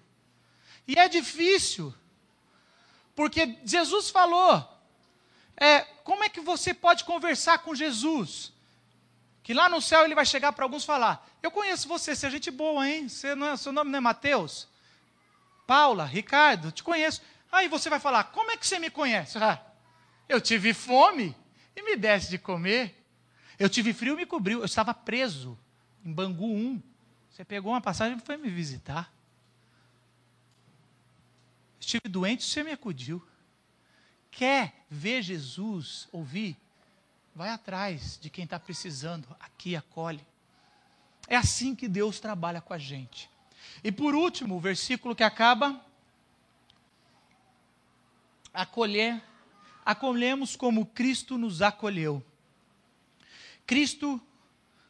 E 0.88 0.98
é 0.98 1.08
difícil. 1.08 1.94
Porque 3.16 3.58
Jesus 3.64 4.10
falou: 4.10 4.68
é, 5.56 5.82
como 6.04 6.24
é 6.24 6.30
que 6.30 6.42
você 6.42 6.74
pode 6.74 7.04
conversar 7.04 7.60
com 7.60 7.76
Jesus? 7.76 8.52
Que 9.46 9.54
lá 9.54 9.70
no 9.70 9.80
céu 9.80 10.04
ele 10.04 10.16
vai 10.16 10.26
chegar 10.26 10.52
para 10.54 10.66
alguns 10.66 10.84
falar: 10.84 11.24
Eu 11.42 11.52
conheço 11.52 11.88
você, 11.88 12.16
você 12.16 12.26
é 12.26 12.32
gente 12.32 12.50
boa, 12.50 12.90
hein? 12.90 13.08
Você 13.08 13.36
não 13.36 13.50
é, 13.50 13.56
seu 13.56 13.72
nome 13.72 13.92
não 13.92 13.98
é 13.98 14.02
Mateus? 14.02 14.68
Paula, 15.68 16.04
Ricardo, 16.04 16.72
te 16.72 16.82
conheço. 16.82 17.22
Aí 17.52 17.68
você 17.68 17.88
vai 17.88 18.00
falar: 18.00 18.24
Como 18.24 18.50
é 18.50 18.58
que 18.58 18.66
você 18.66 18.80
me 18.80 18.90
conhece? 18.90 19.38
Ah, 19.38 19.64
eu 20.28 20.42
tive 20.42 20.74
fome 20.74 21.38
e 21.76 21.84
me 21.84 21.96
desse 21.96 22.32
de 22.32 22.40
comer. 22.40 23.06
Eu 23.60 23.70
tive 23.70 23.94
frio 23.94 24.16
e 24.16 24.18
me 24.18 24.26
cobriu. 24.26 24.62
Eu 24.62 24.66
estava 24.66 24.96
preso 24.96 25.56
em 26.04 26.12
Bangu 26.12 26.52
1. 26.52 26.82
Você 27.30 27.46
pegou 27.46 27.72
uma 27.72 27.82
passagem 27.82 28.18
e 28.18 28.22
foi 28.22 28.38
me 28.38 28.50
visitar. 28.50 29.14
Estive 31.80 32.10
doente, 32.10 32.44
você 32.44 32.64
me 32.64 32.72
acudiu. 32.72 33.24
Quer 34.32 34.74
ver 34.90 35.22
Jesus, 35.22 36.08
ouvir? 36.12 36.58
Vai 37.36 37.50
atrás 37.50 38.18
de 38.22 38.30
quem 38.30 38.46
está 38.46 38.58
precisando, 38.58 39.28
aqui 39.42 39.76
acolhe. 39.76 40.26
É 41.28 41.36
assim 41.36 41.76
que 41.76 41.86
Deus 41.86 42.18
trabalha 42.18 42.62
com 42.62 42.74
a 42.74 42.78
gente. 42.78 43.30
E 43.84 43.92
por 43.92 44.16
último, 44.16 44.56
o 44.56 44.60
versículo 44.60 45.14
que 45.14 45.24
acaba: 45.24 45.84
acolher, 48.54 49.22
acolhemos 49.86 50.56
como 50.56 50.86
Cristo 50.86 51.38
nos 51.38 51.62
acolheu. 51.62 52.24
Cristo 53.68 54.22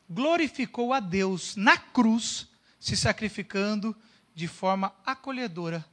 glorificou 0.07 0.93
a 0.93 0.99
Deus 0.99 1.55
na 1.55 1.79
cruz, 1.79 2.47
se 2.79 2.95
sacrificando 2.95 3.95
de 4.35 4.47
forma 4.47 4.93
acolhedora 5.03 5.83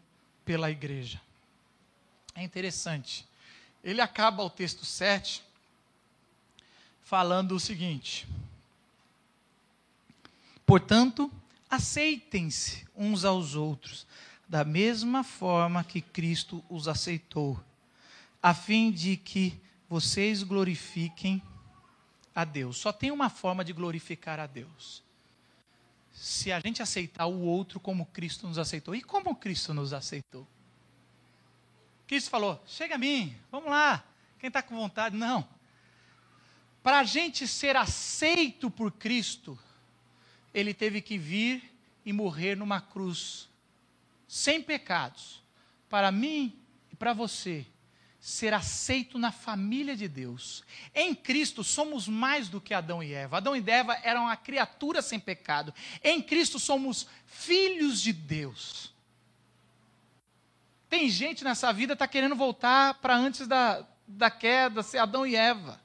pela 0.45 0.71
igreja. 0.71 1.19
É 2.35 2.43
interessante. 2.43 3.27
Ele 3.83 4.03
acaba 4.03 4.43
o 4.43 4.51
texto 4.51 4.85
7 4.85 5.43
falando 7.03 7.53
o 7.53 7.61
seguinte: 7.61 8.27
Portanto, 10.65 11.31
aceitem-se 11.69 12.87
uns 12.97 13.25
aos 13.25 13.55
outros, 13.55 14.07
da 14.49 14.65
mesma 14.65 15.25
forma 15.25 15.85
que 15.85 16.01
Cristo 16.01 16.65
os 16.69 16.89
aceitou, 16.89 17.59
a 18.43 18.55
fim 18.55 18.91
de 18.91 19.17
que 19.17 19.59
vocês 19.89 20.43
glorifiquem 20.43 21.43
a 22.35 22.45
Deus. 22.45 22.79
Só 22.79 22.93
tem 22.93 23.11
uma 23.11 23.29
forma 23.29 23.65
de 23.65 23.73
glorificar 23.73 24.41
a 24.41 24.47
Deus. 24.47 25.03
Se 26.13 26.53
a 26.53 26.61
gente 26.61 26.83
aceitar 26.83 27.27
o 27.27 27.41
outro 27.41 27.81
como 27.81 28.07
Cristo 28.07 28.47
nos 28.47 28.59
aceitou. 28.59 28.95
E 28.95 29.03
como 29.03 29.35
Cristo 29.37 29.73
nos 29.73 29.93
aceitou? 29.93 30.47
Cristo 32.07 32.31
falou: 32.31 32.63
chega 32.67 32.95
a 32.95 32.99
mim, 32.99 33.35
vamos 33.51 33.71
lá. 33.71 34.05
Quem 34.39 34.49
está 34.49 34.63
com 34.63 34.77
vontade? 34.77 35.17
Não. 35.17 35.47
Para 36.83 36.99
a 36.99 37.05
gente 37.05 37.47
ser 37.47 37.77
aceito 37.77 38.71
por 38.71 38.91
Cristo, 38.91 39.59
ele 40.53 40.75
teve 40.75 41.01
que 41.01 41.17
vir 41.17 41.73
e 42.05 42.13
morrer 42.13 42.57
numa 42.57 42.81
cruz, 42.81 43.49
sem 44.27 44.61
pecados, 44.61 45.43
para 45.89 46.11
mim 46.11 46.59
e 46.91 46.97
para 46.97 47.13
você, 47.13 47.65
ser 48.19 48.55
aceito 48.55 49.19
na 49.19 49.31
família 49.31 49.97
de 49.97 50.09
Deus. 50.09 50.65
Em 50.95 51.15
Cristo 51.15 51.63
somos 51.65 52.07
mais 52.07 52.49
do 52.49 52.61
que 52.61 52.73
Adão 52.73 53.03
e 53.03 53.13
Eva. 53.13 53.39
Adão 53.39 53.57
e 53.57 53.63
Eva 53.69 53.99
eram 54.03 54.29
a 54.29 54.37
criatura 54.37 55.03
sem 55.03 55.19
pecado. 55.19 55.75
Em 56.03 56.23
Cristo 56.23 56.59
somos 56.59 57.09
filhos 57.27 58.01
de 58.01 58.13
Deus. 58.13 58.93
Tem 60.89 61.09
gente 61.09 61.43
nessa 61.43 61.73
vida 61.73 61.95
que 61.95 61.97
está 61.97 62.07
querendo 62.07 62.37
voltar 62.37 62.95
para 62.95 63.17
antes 63.17 63.49
da, 63.49 63.85
da 64.07 64.31
queda, 64.31 64.83
ser 64.83 64.99
Adão 64.99 65.27
e 65.27 65.35
Eva. 65.35 65.82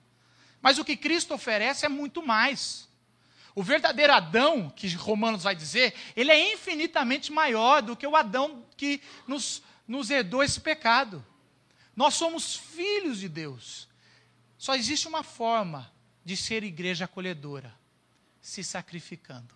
Mas 0.68 0.78
o 0.78 0.84
que 0.84 0.98
Cristo 0.98 1.34
oferece 1.34 1.86
é 1.86 1.88
muito 1.88 2.22
mais. 2.22 2.90
O 3.56 3.64
verdadeiro 3.64 4.12
Adão, 4.12 4.70
que 4.70 4.94
Romanos 4.96 5.44
vai 5.44 5.56
dizer, 5.56 5.94
ele 6.14 6.30
é 6.30 6.52
infinitamente 6.52 7.32
maior 7.32 7.82
do 7.82 7.96
que 7.96 8.06
o 8.06 8.18
Adão 8.18 8.66
que 8.76 9.02
nos, 9.26 9.64
nos 9.88 10.10
herdou 10.10 10.44
esse 10.44 10.60
pecado. 10.60 11.26
Nós 11.96 12.16
somos 12.16 12.54
filhos 12.54 13.22
de 13.22 13.30
Deus. 13.30 13.88
Só 14.58 14.76
existe 14.76 15.08
uma 15.08 15.24
forma 15.24 15.90
de 16.26 16.36
ser 16.36 16.66
igreja 16.66 17.06
acolhedora: 17.06 17.74
se 18.42 18.62
sacrificando. 18.62 19.56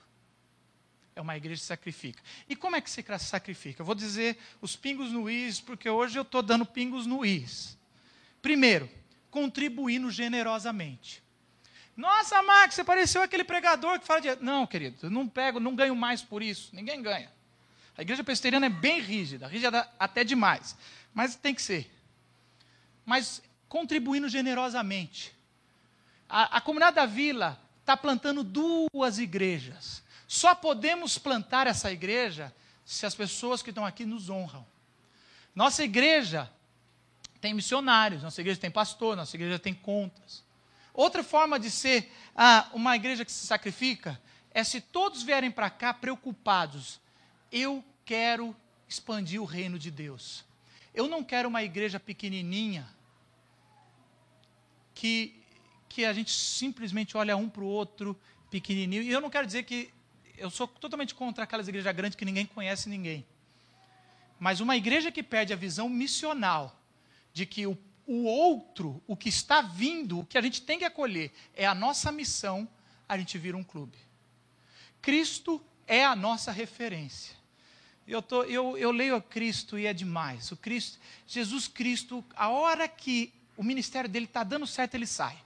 É 1.13 1.19
uma 1.19 1.35
igreja 1.35 1.59
que 1.59 1.67
sacrifica. 1.67 2.23
E 2.47 2.55
como 2.55 2.77
é 2.77 2.79
que 2.79 2.89
se 2.89 3.03
sacrifica? 3.19 3.81
Eu 3.81 3.85
vou 3.85 3.95
dizer 3.95 4.37
os 4.61 4.77
pingos 4.77 5.11
no 5.11 5.29
is, 5.29 5.59
porque 5.59 5.89
hoje 5.89 6.17
eu 6.17 6.21
estou 6.23 6.41
dando 6.41 6.65
pingos 6.65 7.05
no 7.05 7.25
is. 7.25 7.77
Primeiro, 8.41 8.89
contribuindo 9.31 10.11
generosamente. 10.11 11.23
Nossa, 11.97 12.43
Max, 12.43 12.75
você 12.75 12.83
pareceu 12.83 13.23
aquele 13.23 13.43
pregador 13.43 13.99
que 13.99 14.05
fala 14.05 14.21
de. 14.21 14.35
Não, 14.35 14.67
querido, 14.67 14.97
eu 15.03 15.09
não 15.09 15.27
pego, 15.27 15.59
não 15.59 15.75
ganho 15.75 15.95
mais 15.95 16.21
por 16.21 16.43
isso. 16.43 16.69
Ninguém 16.73 17.01
ganha. 17.01 17.31
A 17.97 18.03
igreja 18.03 18.23
presbiteriana 18.23 18.67
é 18.67 18.69
bem 18.69 19.01
rígida, 19.01 19.47
rígida 19.47 19.89
até 19.97 20.23
demais. 20.23 20.77
Mas 21.13 21.35
tem 21.35 21.55
que 21.55 21.61
ser 21.61 21.91
mas 23.05 23.41
contribuindo 23.67 24.29
generosamente. 24.29 25.33
A, 26.29 26.57
a 26.57 26.61
comunidade 26.61 26.95
da 26.95 27.05
vila 27.05 27.59
está 27.79 27.97
plantando 27.97 28.43
duas 28.43 29.19
igrejas. 29.19 30.03
Só 30.27 30.55
podemos 30.55 31.17
plantar 31.17 31.67
essa 31.67 31.91
igreja 31.91 32.53
se 32.85 33.05
as 33.05 33.15
pessoas 33.15 33.61
que 33.61 33.69
estão 33.69 33.85
aqui 33.85 34.05
nos 34.05 34.29
honram. 34.29 34.65
Nossa 35.53 35.83
igreja 35.83 36.49
tem 37.41 37.53
missionários, 37.55 38.21
nossa 38.21 38.39
igreja 38.39 38.59
tem 38.59 38.69
pastor, 38.69 39.17
nossa 39.17 39.35
igreja 39.35 39.57
tem 39.57 39.73
contas. 39.73 40.43
Outra 40.93 41.23
forma 41.23 41.59
de 41.59 41.71
ser 41.71 42.11
ah, 42.35 42.69
uma 42.73 42.95
igreja 42.95 43.25
que 43.25 43.31
se 43.31 43.47
sacrifica 43.47 44.21
é 44.51 44.63
se 44.63 44.79
todos 44.79 45.23
vierem 45.23 45.49
para 45.49 45.69
cá 45.69 45.93
preocupados. 45.93 47.01
Eu 47.51 47.83
quero 48.05 48.55
expandir 48.87 49.41
o 49.41 49.45
reino 49.45 49.79
de 49.79 49.89
Deus. 49.89 50.45
Eu 50.93 51.07
não 51.07 51.23
quero 51.23 51.49
uma 51.49 51.63
igreja 51.63 51.99
pequenininha 51.99 52.87
que, 54.93 55.33
que 55.89 56.05
a 56.05 56.13
gente 56.13 56.31
simplesmente 56.31 57.17
olha 57.17 57.35
um 57.35 57.49
para 57.49 57.63
o 57.63 57.67
outro 57.67 58.19
pequenininho. 58.51 59.01
E 59.01 59.09
eu 59.09 59.21
não 59.21 59.29
quero 59.29 59.47
dizer 59.47 59.63
que 59.63 59.91
eu 60.37 60.49
sou 60.49 60.67
totalmente 60.67 61.15
contra 61.15 61.45
aquelas 61.45 61.67
igrejas 61.67 61.95
grandes 61.95 62.15
que 62.15 62.25
ninguém 62.25 62.45
conhece 62.45 62.89
ninguém. 62.89 63.25
Mas 64.37 64.59
uma 64.59 64.75
igreja 64.75 65.11
que 65.11 65.23
perde 65.23 65.53
a 65.53 65.55
visão 65.55 65.87
missional 65.87 66.80
de 67.33 67.45
que 67.45 67.65
o, 67.65 67.77
o 68.05 68.23
outro, 68.23 69.01
o 69.07 69.15
que 69.15 69.29
está 69.29 69.61
vindo, 69.61 70.19
o 70.19 70.25
que 70.25 70.37
a 70.37 70.41
gente 70.41 70.61
tem 70.61 70.79
que 70.79 70.85
acolher 70.85 71.31
é 71.53 71.65
a 71.65 71.75
nossa 71.75 72.11
missão, 72.11 72.67
a 73.07 73.17
gente 73.17 73.37
vira 73.37 73.57
um 73.57 73.63
clube. 73.63 73.97
Cristo 75.01 75.61
é 75.87 76.05
a 76.05 76.15
nossa 76.15 76.51
referência. 76.51 77.35
Eu, 78.07 78.21
tô, 78.21 78.43
eu, 78.43 78.77
eu 78.77 78.91
leio 78.91 79.15
a 79.15 79.21
Cristo 79.21 79.77
e 79.77 79.85
é 79.85 79.93
demais. 79.93 80.51
O 80.51 80.57
Cristo, 80.57 80.99
Jesus 81.27 81.67
Cristo, 81.67 82.23
a 82.35 82.49
hora 82.49 82.87
que 82.87 83.33
o 83.55 83.63
ministério 83.63 84.09
dele 84.09 84.25
está 84.25 84.43
dando 84.43 84.65
certo, 84.67 84.95
ele 84.95 85.07
sai. 85.07 85.37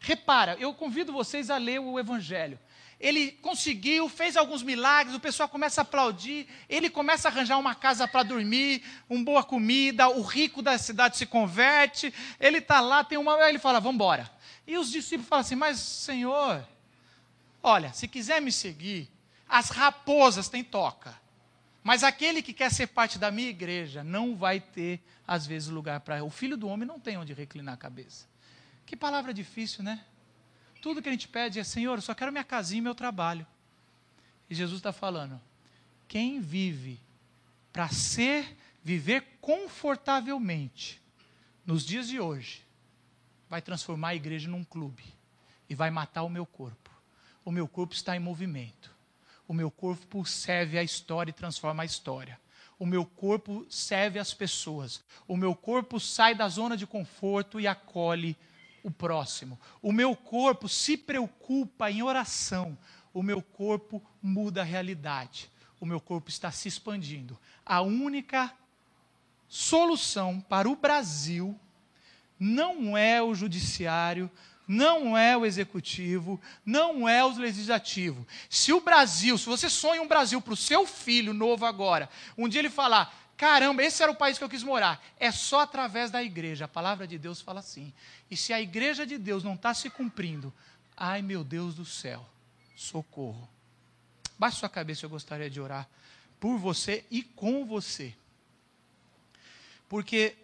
Repara, 0.00 0.56
eu 0.58 0.72
convido 0.74 1.12
vocês 1.12 1.50
a 1.50 1.56
ler 1.56 1.80
o 1.80 1.98
Evangelho. 1.98 2.58
Ele 3.00 3.32
conseguiu, 3.32 4.08
fez 4.08 4.36
alguns 4.36 4.62
milagres, 4.62 5.14
o 5.14 5.20
pessoal 5.20 5.48
começa 5.48 5.80
a 5.80 5.82
aplaudir, 5.82 6.48
ele 6.68 6.90
começa 6.90 7.28
a 7.28 7.30
arranjar 7.30 7.56
uma 7.56 7.74
casa 7.74 8.08
para 8.08 8.24
dormir, 8.24 8.82
uma 9.08 9.24
boa 9.24 9.44
comida, 9.44 10.08
o 10.08 10.22
rico 10.22 10.60
da 10.60 10.76
cidade 10.76 11.16
se 11.16 11.24
converte, 11.24 12.12
ele 12.40 12.58
está 12.58 12.80
lá, 12.80 13.04
tem 13.04 13.16
uma. 13.16 13.36
Aí 13.36 13.50
ele 13.50 13.58
fala, 13.58 13.78
vamos 13.78 13.94
embora. 13.94 14.28
E 14.68 14.76
os 14.76 14.90
discípulos 14.90 15.28
falam 15.28 15.40
assim: 15.40 15.54
Mas, 15.54 15.78
Senhor, 15.78 16.62
olha, 17.62 17.90
se 17.94 18.06
quiser 18.06 18.42
me 18.42 18.52
seguir, 18.52 19.10
as 19.48 19.70
raposas 19.70 20.50
têm 20.50 20.62
toca. 20.62 21.18
Mas 21.82 22.04
aquele 22.04 22.42
que 22.42 22.52
quer 22.52 22.70
ser 22.70 22.88
parte 22.88 23.18
da 23.18 23.30
minha 23.30 23.48
igreja 23.48 24.04
não 24.04 24.36
vai 24.36 24.60
ter, 24.60 25.00
às 25.26 25.46
vezes, 25.46 25.70
lugar 25.70 26.00
para. 26.00 26.22
O 26.22 26.28
filho 26.28 26.54
do 26.54 26.68
homem 26.68 26.86
não 26.86 27.00
tem 27.00 27.16
onde 27.16 27.32
reclinar 27.32 27.74
a 27.74 27.78
cabeça. 27.78 28.26
Que 28.84 28.94
palavra 28.94 29.32
difícil, 29.32 29.82
né? 29.82 30.04
Tudo 30.80 31.02
que 31.02 31.08
a 31.08 31.12
gente 31.12 31.28
pede 31.28 31.58
é: 31.58 31.64
Senhor, 31.64 32.00
só 32.00 32.14
quero 32.14 32.32
minha 32.32 32.44
casinha 32.44 32.78
e 32.78 32.82
meu 32.82 32.94
trabalho. 32.94 33.46
E 34.48 34.54
Jesus 34.54 34.78
está 34.78 34.92
falando: 34.92 35.40
quem 36.06 36.40
vive 36.40 36.98
para 37.72 37.88
ser, 37.88 38.56
viver 38.82 39.38
confortavelmente 39.40 41.00
nos 41.64 41.84
dias 41.84 42.08
de 42.08 42.18
hoje, 42.18 42.64
vai 43.48 43.60
transformar 43.60 44.08
a 44.08 44.14
igreja 44.14 44.48
num 44.48 44.64
clube 44.64 45.04
e 45.68 45.74
vai 45.74 45.90
matar 45.90 46.22
o 46.22 46.30
meu 46.30 46.46
corpo. 46.46 46.90
O 47.44 47.50
meu 47.50 47.68
corpo 47.68 47.94
está 47.94 48.16
em 48.16 48.20
movimento. 48.20 48.90
O 49.46 49.54
meu 49.54 49.70
corpo 49.70 50.24
serve 50.26 50.78
a 50.78 50.82
história 50.82 51.30
e 51.30 51.34
transforma 51.34 51.82
a 51.82 51.86
história. 51.86 52.38
O 52.78 52.86
meu 52.86 53.04
corpo 53.04 53.66
serve 53.68 54.18
as 54.18 54.32
pessoas. 54.32 55.02
O 55.26 55.36
meu 55.36 55.54
corpo 55.54 55.98
sai 55.98 56.34
da 56.34 56.48
zona 56.48 56.76
de 56.76 56.86
conforto 56.86 57.58
e 57.58 57.66
acolhe 57.66 58.36
o 58.88 58.92
próximo. 58.92 59.58
O 59.80 59.92
meu 59.92 60.16
corpo 60.16 60.68
se 60.68 60.96
preocupa 60.96 61.90
em 61.90 62.02
oração. 62.02 62.76
O 63.12 63.22
meu 63.22 63.40
corpo 63.40 64.02
muda 64.22 64.62
a 64.62 64.64
realidade. 64.64 65.50
O 65.80 65.86
meu 65.86 66.00
corpo 66.00 66.28
está 66.28 66.50
se 66.50 66.68
expandindo. 66.68 67.38
A 67.64 67.80
única 67.80 68.52
solução 69.48 70.40
para 70.40 70.68
o 70.68 70.76
Brasil 70.76 71.58
não 72.38 72.96
é 72.96 73.22
o 73.22 73.34
judiciário, 73.34 74.30
não 74.68 75.16
é 75.16 75.34
o 75.34 75.46
executivo, 75.46 76.38
não 76.64 77.08
é 77.08 77.24
o 77.24 77.38
legislativo. 77.38 78.26
Se 78.50 78.70
o 78.70 78.80
Brasil, 78.82 79.38
se 79.38 79.46
você 79.46 79.70
sonha 79.70 80.02
um 80.02 80.06
Brasil 80.06 80.42
para 80.42 80.52
o 80.52 80.56
seu 80.56 80.86
filho 80.86 81.32
novo 81.32 81.64
agora, 81.64 82.10
um 82.36 82.46
dia 82.46 82.60
ele 82.60 82.68
falar: 82.68 83.17
caramba, 83.38 83.82
esse 83.82 84.02
era 84.02 84.12
o 84.12 84.16
país 84.16 84.36
que 84.36 84.44
eu 84.44 84.48
quis 84.48 84.64
morar, 84.64 85.02
é 85.18 85.30
só 85.30 85.60
através 85.60 86.10
da 86.10 86.22
igreja. 86.22 86.66
A 86.66 86.68
palavra 86.68 87.06
de 87.06 87.16
Deus 87.16 87.40
fala 87.40 87.60
assim. 87.60 87.94
E 88.28 88.36
se 88.36 88.52
a 88.52 88.60
igreja 88.60 89.06
de 89.06 89.16
Deus 89.16 89.42
não 89.44 89.54
está 89.54 89.72
se 89.72 89.88
cumprindo, 89.88 90.52
ai 90.96 91.22
meu 91.22 91.44
Deus 91.44 91.76
do 91.76 91.84
céu, 91.84 92.28
socorro. 92.76 93.48
Baixe 94.36 94.58
sua 94.58 94.68
cabeça, 94.68 95.06
eu 95.06 95.10
gostaria 95.10 95.48
de 95.48 95.60
orar 95.60 95.88
por 96.40 96.58
você 96.58 97.04
e 97.10 97.22
com 97.22 97.64
você. 97.64 98.14
Porque 99.88 100.36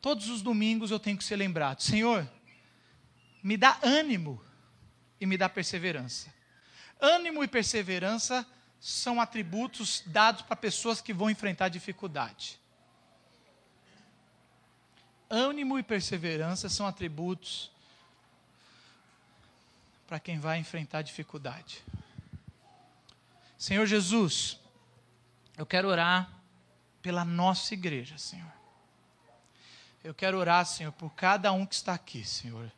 todos 0.00 0.28
os 0.28 0.42
domingos 0.42 0.90
eu 0.90 0.98
tenho 0.98 1.16
que 1.18 1.24
ser 1.24 1.36
lembrado: 1.36 1.80
Senhor, 1.80 2.28
me 3.42 3.56
dá 3.56 3.78
ânimo 3.82 4.42
e 5.20 5.26
me 5.26 5.36
dá 5.36 5.48
perseverança. 5.48 6.32
Ânimo 7.00 7.42
e 7.42 7.48
perseverança 7.48 8.46
são 8.82 9.20
atributos 9.20 10.02
dados 10.04 10.42
para 10.42 10.56
pessoas 10.56 11.00
que 11.00 11.14
vão 11.14 11.30
enfrentar 11.30 11.68
dificuldade. 11.68 12.60
Ânimo 15.30 15.78
e 15.78 15.82
perseverança 15.82 16.68
são 16.68 16.86
atributos 16.86 17.70
para 20.06 20.20
quem 20.20 20.38
vai 20.38 20.58
enfrentar 20.58 21.00
dificuldade. 21.00 21.82
Senhor 23.56 23.86
Jesus, 23.86 24.58
eu 25.56 25.64
quero 25.64 25.88
orar 25.88 26.30
pela 27.00 27.24
nossa 27.24 27.72
igreja, 27.72 28.18
Senhor. 28.18 28.52
Eu 30.04 30.12
quero 30.12 30.36
orar, 30.36 30.66
Senhor, 30.66 30.92
por 30.92 31.14
cada 31.14 31.52
um 31.52 31.64
que 31.64 31.76
está 31.76 31.94
aqui, 31.94 32.24
Senhor 32.24 32.70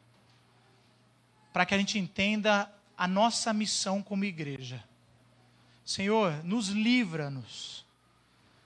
para 1.54 1.64
que 1.64 1.72
a 1.72 1.78
gente 1.78 2.00
entenda 2.00 2.68
a 2.98 3.06
nossa 3.06 3.52
missão 3.52 4.02
como 4.02 4.24
igreja. 4.24 4.82
Senhor, 5.84 6.42
nos 6.44 6.68
livra-nos 6.68 7.84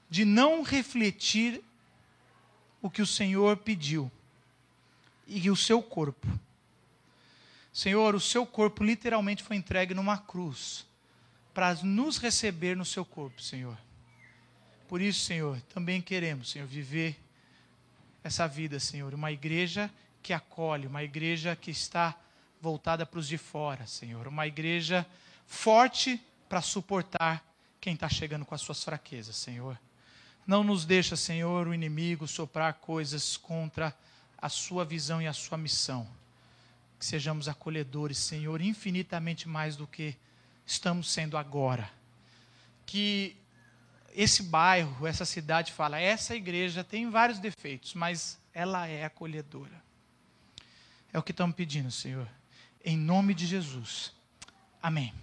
de 0.09 0.24
não 0.24 0.62
refletir 0.62 1.62
o 2.81 2.88
que 2.88 3.02
o 3.02 3.07
Senhor 3.07 3.57
pediu 3.57 4.11
e 5.26 5.50
o 5.50 5.57
seu 5.57 5.83
corpo. 5.83 6.26
Senhor, 7.72 8.14
o 8.14 8.20
seu 8.20 8.46
corpo 8.46 8.83
literalmente 8.83 9.42
foi 9.42 9.57
entregue 9.57 9.94
numa 9.94 10.16
cruz 10.16 10.87
para 11.52 11.74
nos 11.83 12.18
receber 12.18 12.76
no 12.76 12.85
seu 12.85 13.04
corpo, 13.04 13.42
Senhor. 13.42 13.76
Por 14.88 15.00
isso, 15.00 15.24
Senhor, 15.24 15.61
também 15.74 16.00
queremos, 16.00 16.50
Senhor, 16.50 16.66
viver 16.66 17.18
essa 18.24 18.46
vida, 18.46 18.81
Senhor, 18.81 19.12
uma 19.12 19.31
igreja 19.31 19.90
que 20.22 20.33
acolhe, 20.33 20.87
uma 20.87 21.02
igreja 21.02 21.54
que 21.54 21.70
está 21.70 22.18
voltada 22.61 23.04
para 23.04 23.18
os 23.18 23.28
de 23.28 23.38
fora, 23.38 23.87
Senhor. 23.87 24.26
Uma 24.26 24.46
igreja 24.46 25.07
forte 25.46 26.20
para 26.48 26.62
suportar 26.62 27.44
quem 27.80 27.94
está 27.94 28.08
chegando 28.08 28.44
com 28.44 28.54
as 28.54 28.61
suas 28.61 28.82
fraquezas, 28.82 29.37
Senhor. 29.37 29.78
Não 30.46 30.64
nos 30.64 30.84
deixa, 30.84 31.14
Senhor, 31.14 31.68
o 31.68 31.74
inimigo 31.74 32.26
soprar 32.26 32.74
coisas 32.74 33.37
contra 33.37 33.94
a 34.37 34.48
sua 34.48 34.84
visão 34.84 35.20
e 35.20 35.26
a 35.26 35.32
sua 35.32 35.58
missão. 35.58 36.08
Que 36.98 37.04
sejamos 37.04 37.48
acolhedores, 37.48 38.18
Senhor, 38.18 38.61
infinitamente 38.61 39.48
mais 39.48 39.76
do 39.76 39.87
que 39.87 40.16
estamos 40.66 41.11
sendo 41.11 41.37
agora. 41.37 41.90
Que 42.87 43.37
esse 44.14 44.42
bairro, 44.42 45.06
essa 45.06 45.24
cidade 45.24 45.72
fala, 45.72 46.00
essa 46.00 46.34
igreja 46.34 46.82
tem 46.82 47.11
vários 47.11 47.38
defeitos, 47.38 47.94
mas 47.94 48.38
ela 48.52 48.87
é 48.87 49.04
acolhedora. 49.04 49.82
É 51.12 51.18
o 51.18 51.22
que 51.22 51.30
estamos 51.30 51.54
pedindo, 51.54 51.90
Senhor. 51.90 52.28
Em 52.84 52.96
nome 52.96 53.34
de 53.34 53.46
Jesus. 53.46 54.12
Amém. 54.82 55.14